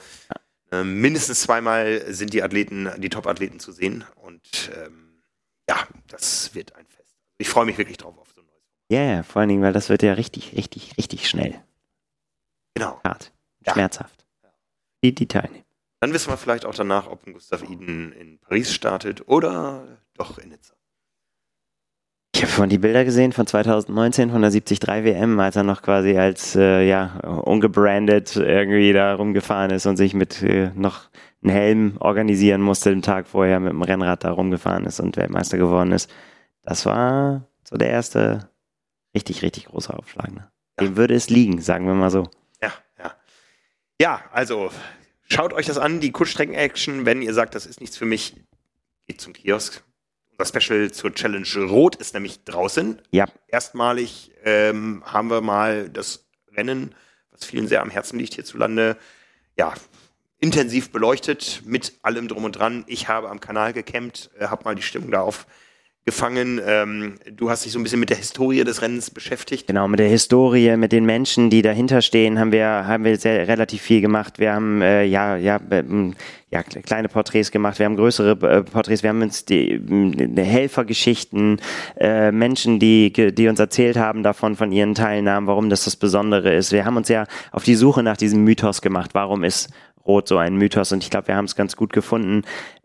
[0.72, 4.04] ähm, mindestens zweimal sind die Athleten, die Top-Athleten zu sehen.
[4.16, 5.22] Und ähm,
[5.68, 7.16] ja, das wird ein Fest.
[7.38, 8.29] Ich freue mich wirklich drauf auf.
[8.92, 11.56] Ja, yeah, vor allen Dingen, weil das wird ja richtig, richtig, richtig schnell.
[12.74, 13.00] Genau.
[13.04, 13.32] Hart.
[13.66, 13.74] Ja.
[13.74, 14.26] Schmerzhaft.
[15.04, 15.64] Die, die teilnehmen.
[16.02, 20.38] Dann wissen wir vielleicht auch danach, ob ein Gustav Iden in Paris startet oder doch
[20.38, 20.74] in Nizza.
[22.34, 25.82] Ich habe vorhin die Bilder gesehen von 2019 von der 73 WM, als er noch
[25.82, 31.10] quasi als äh, ja ungebrandet irgendwie da rumgefahren ist und sich mit äh, noch
[31.44, 35.58] einem Helm organisieren musste den Tag vorher mit dem Rennrad da rumgefahren ist und Weltmeister
[35.58, 36.10] geworden ist.
[36.64, 38.49] Das war so der erste
[39.14, 40.32] richtig, richtig große Aufschlag.
[40.32, 40.52] Ne?
[40.80, 40.86] Ja.
[40.86, 42.30] Dem würde es liegen, sagen wir mal so.
[42.62, 43.16] Ja, ja.
[44.02, 44.72] Ja, also
[45.28, 47.06] schaut euch das an, die Kurzstrecken-Action.
[47.06, 48.36] Wenn ihr sagt, das ist nichts für mich,
[49.08, 49.84] geht zum Kiosk,
[50.40, 53.02] das Special zur Challenge Rot ist nämlich draußen.
[53.12, 53.26] Ja.
[53.48, 56.96] Erstmalig ähm, haben wir mal das Rennen,
[57.32, 58.98] was vielen sehr am Herzen liegt hierzulande,
[59.58, 59.74] ja,
[60.40, 62.86] intensiv beleuchtet mit allem drum und dran.
[62.88, 65.46] Ich habe am Kanal gecampt, äh, habe mal die Stimmung da auf
[66.10, 66.60] gefangen.
[66.66, 69.68] Ähm, du hast dich so ein bisschen mit der Historie des Rennens beschäftigt.
[69.68, 73.48] Genau, mit der Historie, mit den Menschen, die dahinter stehen, haben wir, haben wir sehr,
[73.48, 74.40] relativ viel gemacht.
[74.40, 76.16] Wir haben äh, ja, ja, ähm,
[76.50, 81.62] ja, kleine Porträts gemacht, wir haben größere äh, Porträts, wir haben uns die äh, Helfergeschichten,
[81.98, 86.56] äh, Menschen, die, die uns erzählt haben davon, von ihren Teilnahmen, warum das das Besondere
[86.56, 86.72] ist.
[86.72, 89.12] Wir haben uns ja auf die Suche nach diesem Mythos gemacht.
[89.14, 89.70] Warum ist
[90.10, 92.42] Rot so ein Mythos und ich glaube, wir haben es ganz gut gefunden.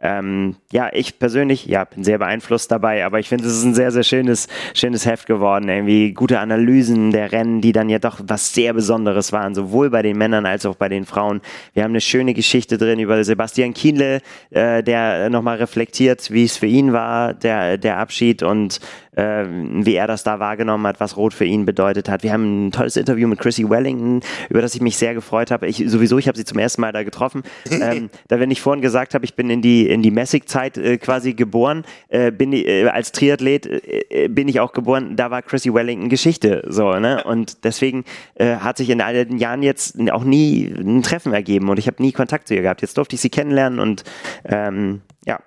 [0.06, 3.72] Ähm, ja, ich persönlich, ja, bin sehr beeinflusst dabei, aber ich finde, es ist ein
[3.72, 5.66] sehr, sehr schönes, schönes Heft geworden.
[5.70, 10.02] Irgendwie gute Analysen der Rennen, die dann ja doch was sehr Besonderes waren, sowohl bei
[10.02, 11.40] den Männern als auch bei den Frauen.
[11.72, 16.58] Wir haben eine schöne Geschichte drin über Sebastian Kienle, äh, der nochmal reflektiert, wie es
[16.58, 18.80] für ihn war, der, der Abschied und
[19.16, 22.22] äh, wie er das da wahrgenommen hat, was Rot für ihn bedeutet hat.
[22.22, 25.66] Wir haben ein tolles Interview mit Chrissy Wellington, über das ich mich sehr gefreut habe.
[25.66, 27.42] Ich sowieso, ich habe sie zum ersten Mal da getroffen.
[27.70, 30.98] ähm, da, wenn ich vorhin gesagt habe, ich bin in die in die Messig-Zeit äh,
[30.98, 35.16] quasi geboren, äh, bin äh, als Triathlet äh, bin ich auch geboren.
[35.16, 37.22] Da war Chrissy Wellington Geschichte, so ne.
[37.24, 41.68] Und deswegen äh, hat sich in all den Jahren jetzt auch nie ein Treffen ergeben
[41.68, 42.82] und ich habe nie Kontakt zu ihr gehabt.
[42.82, 44.04] Jetzt durfte ich sie kennenlernen und
[44.44, 45.38] ähm, ja,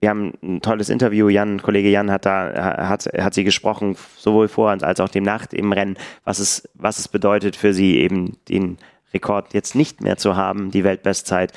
[0.00, 1.28] wir haben ein tolles Interview.
[1.28, 5.54] Jan, Kollege Jan hat da, hat, hat sie gesprochen, sowohl vor als auch dem Nacht
[5.54, 8.78] im Rennen, was es, was es bedeutet für sie eben den
[9.12, 11.52] Rekord jetzt nicht mehr zu haben, die Weltbestzeit.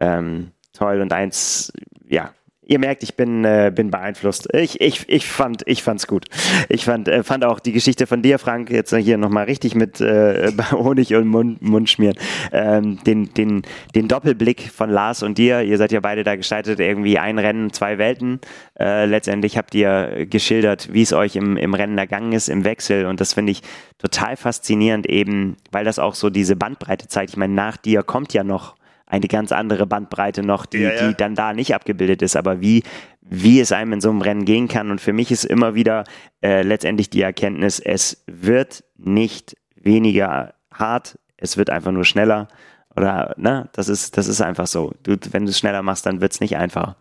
[0.00, 1.72] Ähm, toll und eins,
[2.08, 2.32] ja,
[2.68, 4.54] ihr merkt, ich bin, äh, bin beeinflusst.
[4.54, 6.26] Ich, ich, ich fand, ich fand's gut.
[6.68, 10.00] Ich fand, äh, fand auch die Geschichte von dir, Frank, jetzt hier nochmal richtig mit
[10.00, 12.16] äh, Honig und Mund, Mund schmieren.
[12.52, 13.62] Ähm, den, den,
[13.94, 17.72] den Doppelblick von Lars und dir, ihr seid ja beide da gestaltet, irgendwie ein Rennen,
[17.72, 18.38] zwei Welten.
[18.78, 23.06] Äh, letztendlich habt ihr geschildert, wie es euch im, im Rennen ergangen ist, im Wechsel.
[23.06, 23.62] Und das finde ich
[23.96, 27.30] total faszinierend, eben, weil das auch so diese Bandbreite zeigt.
[27.30, 28.77] Ich meine, nach dir kommt ja noch
[29.08, 31.08] eine ganz andere Bandbreite noch, die, ja, ja.
[31.08, 32.82] die dann da nicht abgebildet ist, aber wie,
[33.22, 34.90] wie es einem in so einem Rennen gehen kann.
[34.90, 36.04] Und für mich ist immer wieder
[36.42, 42.48] äh, letztendlich die Erkenntnis, es wird nicht weniger hart, es wird einfach nur schneller.
[42.94, 44.92] Oder, ne, das ist, das ist einfach so.
[45.02, 46.96] Du, wenn du es schneller machst, dann wird es nicht einfacher,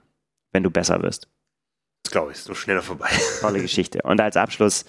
[0.51, 1.28] wenn du besser wirst.
[2.03, 3.10] Das glaube ich, ist nur schneller vorbei.
[3.41, 4.01] Tolle Geschichte.
[4.03, 4.86] Und als Abschluss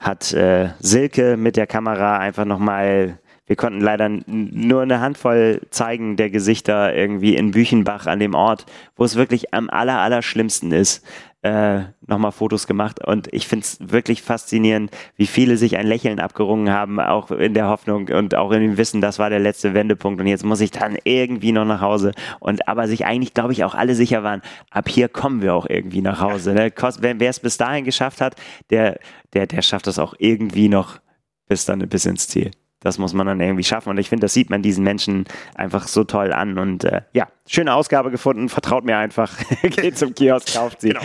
[0.00, 6.16] hat äh, Silke mit der Kamera einfach nochmal wir konnten leider nur eine Handvoll zeigen
[6.16, 10.70] der Gesichter irgendwie in Büchenbach an dem Ort, wo es wirklich am aller, aller schlimmsten
[10.70, 11.04] ist
[11.42, 16.18] äh, nochmal Fotos gemacht und ich finde es wirklich faszinierend, wie viele sich ein Lächeln
[16.18, 19.72] abgerungen haben, auch in der Hoffnung und auch in dem Wissen, das war der letzte
[19.72, 23.52] Wendepunkt und jetzt muss ich dann irgendwie noch nach Hause und aber sich eigentlich, glaube
[23.52, 26.54] ich, auch alle sicher waren, ab hier kommen wir auch irgendwie nach Hause.
[26.54, 26.72] Ne?
[27.00, 28.34] Wer es bis dahin geschafft hat,
[28.70, 28.98] der,
[29.32, 30.98] der, der schafft das auch irgendwie noch
[31.46, 32.50] bis dann bis ins Ziel.
[32.80, 33.90] Das muss man dann irgendwie schaffen.
[33.90, 35.24] Und ich finde, das sieht man diesen Menschen
[35.54, 36.58] einfach so toll an.
[36.58, 38.48] Und äh, ja, schöne Ausgabe gefunden.
[38.48, 39.36] Vertraut mir einfach.
[39.62, 40.90] Geht zum Kiosk, kauft sie.
[40.90, 41.02] Genau.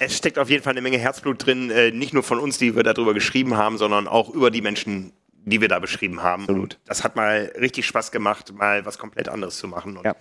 [0.00, 1.70] Es steckt auf jeden Fall eine Menge Herzblut drin.
[1.70, 5.12] Äh, nicht nur von uns, die wir darüber geschrieben haben, sondern auch über die Menschen,
[5.44, 6.42] die wir da beschrieben haben.
[6.42, 6.78] Absolut.
[6.84, 9.96] das hat mal richtig Spaß gemacht, mal was komplett anderes zu machen.
[9.96, 10.14] Und ja.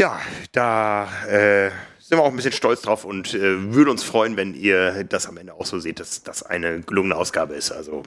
[0.00, 4.36] ja, da äh, sind wir auch ein bisschen stolz drauf und äh, würde uns freuen,
[4.36, 7.70] wenn ihr das am Ende auch so seht, dass das eine gelungene Ausgabe ist.
[7.70, 8.02] Also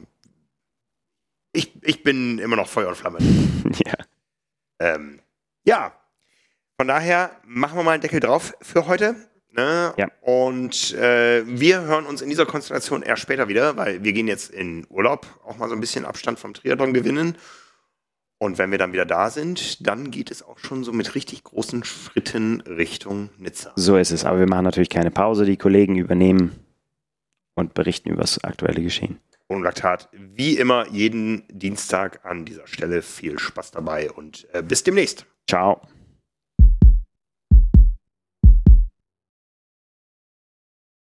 [1.53, 3.19] ich, ich bin immer noch Feuer und Flamme.
[3.85, 3.93] ja.
[4.79, 5.19] Ähm,
[5.63, 5.93] ja.
[6.75, 9.15] Von daher machen wir mal einen Deckel drauf für heute.
[9.51, 9.93] Ne?
[9.97, 10.09] Ja.
[10.21, 14.49] Und äh, wir hören uns in dieser Konstellation eher später wieder, weil wir gehen jetzt
[14.49, 17.37] in Urlaub, auch mal so ein bisschen Abstand vom Triathlon gewinnen.
[18.39, 21.43] Und wenn wir dann wieder da sind, dann geht es auch schon so mit richtig
[21.43, 23.71] großen Schritten Richtung Nizza.
[23.75, 24.25] So ist es.
[24.25, 25.45] Aber wir machen natürlich keine Pause.
[25.45, 26.51] Die Kollegen übernehmen
[27.53, 29.19] und berichten über das aktuelle Geschehen.
[29.53, 30.09] Monolaktat.
[30.11, 33.01] Wie immer jeden Dienstag an dieser Stelle.
[33.01, 35.25] Viel Spaß dabei und äh, bis demnächst.
[35.47, 35.81] Ciao.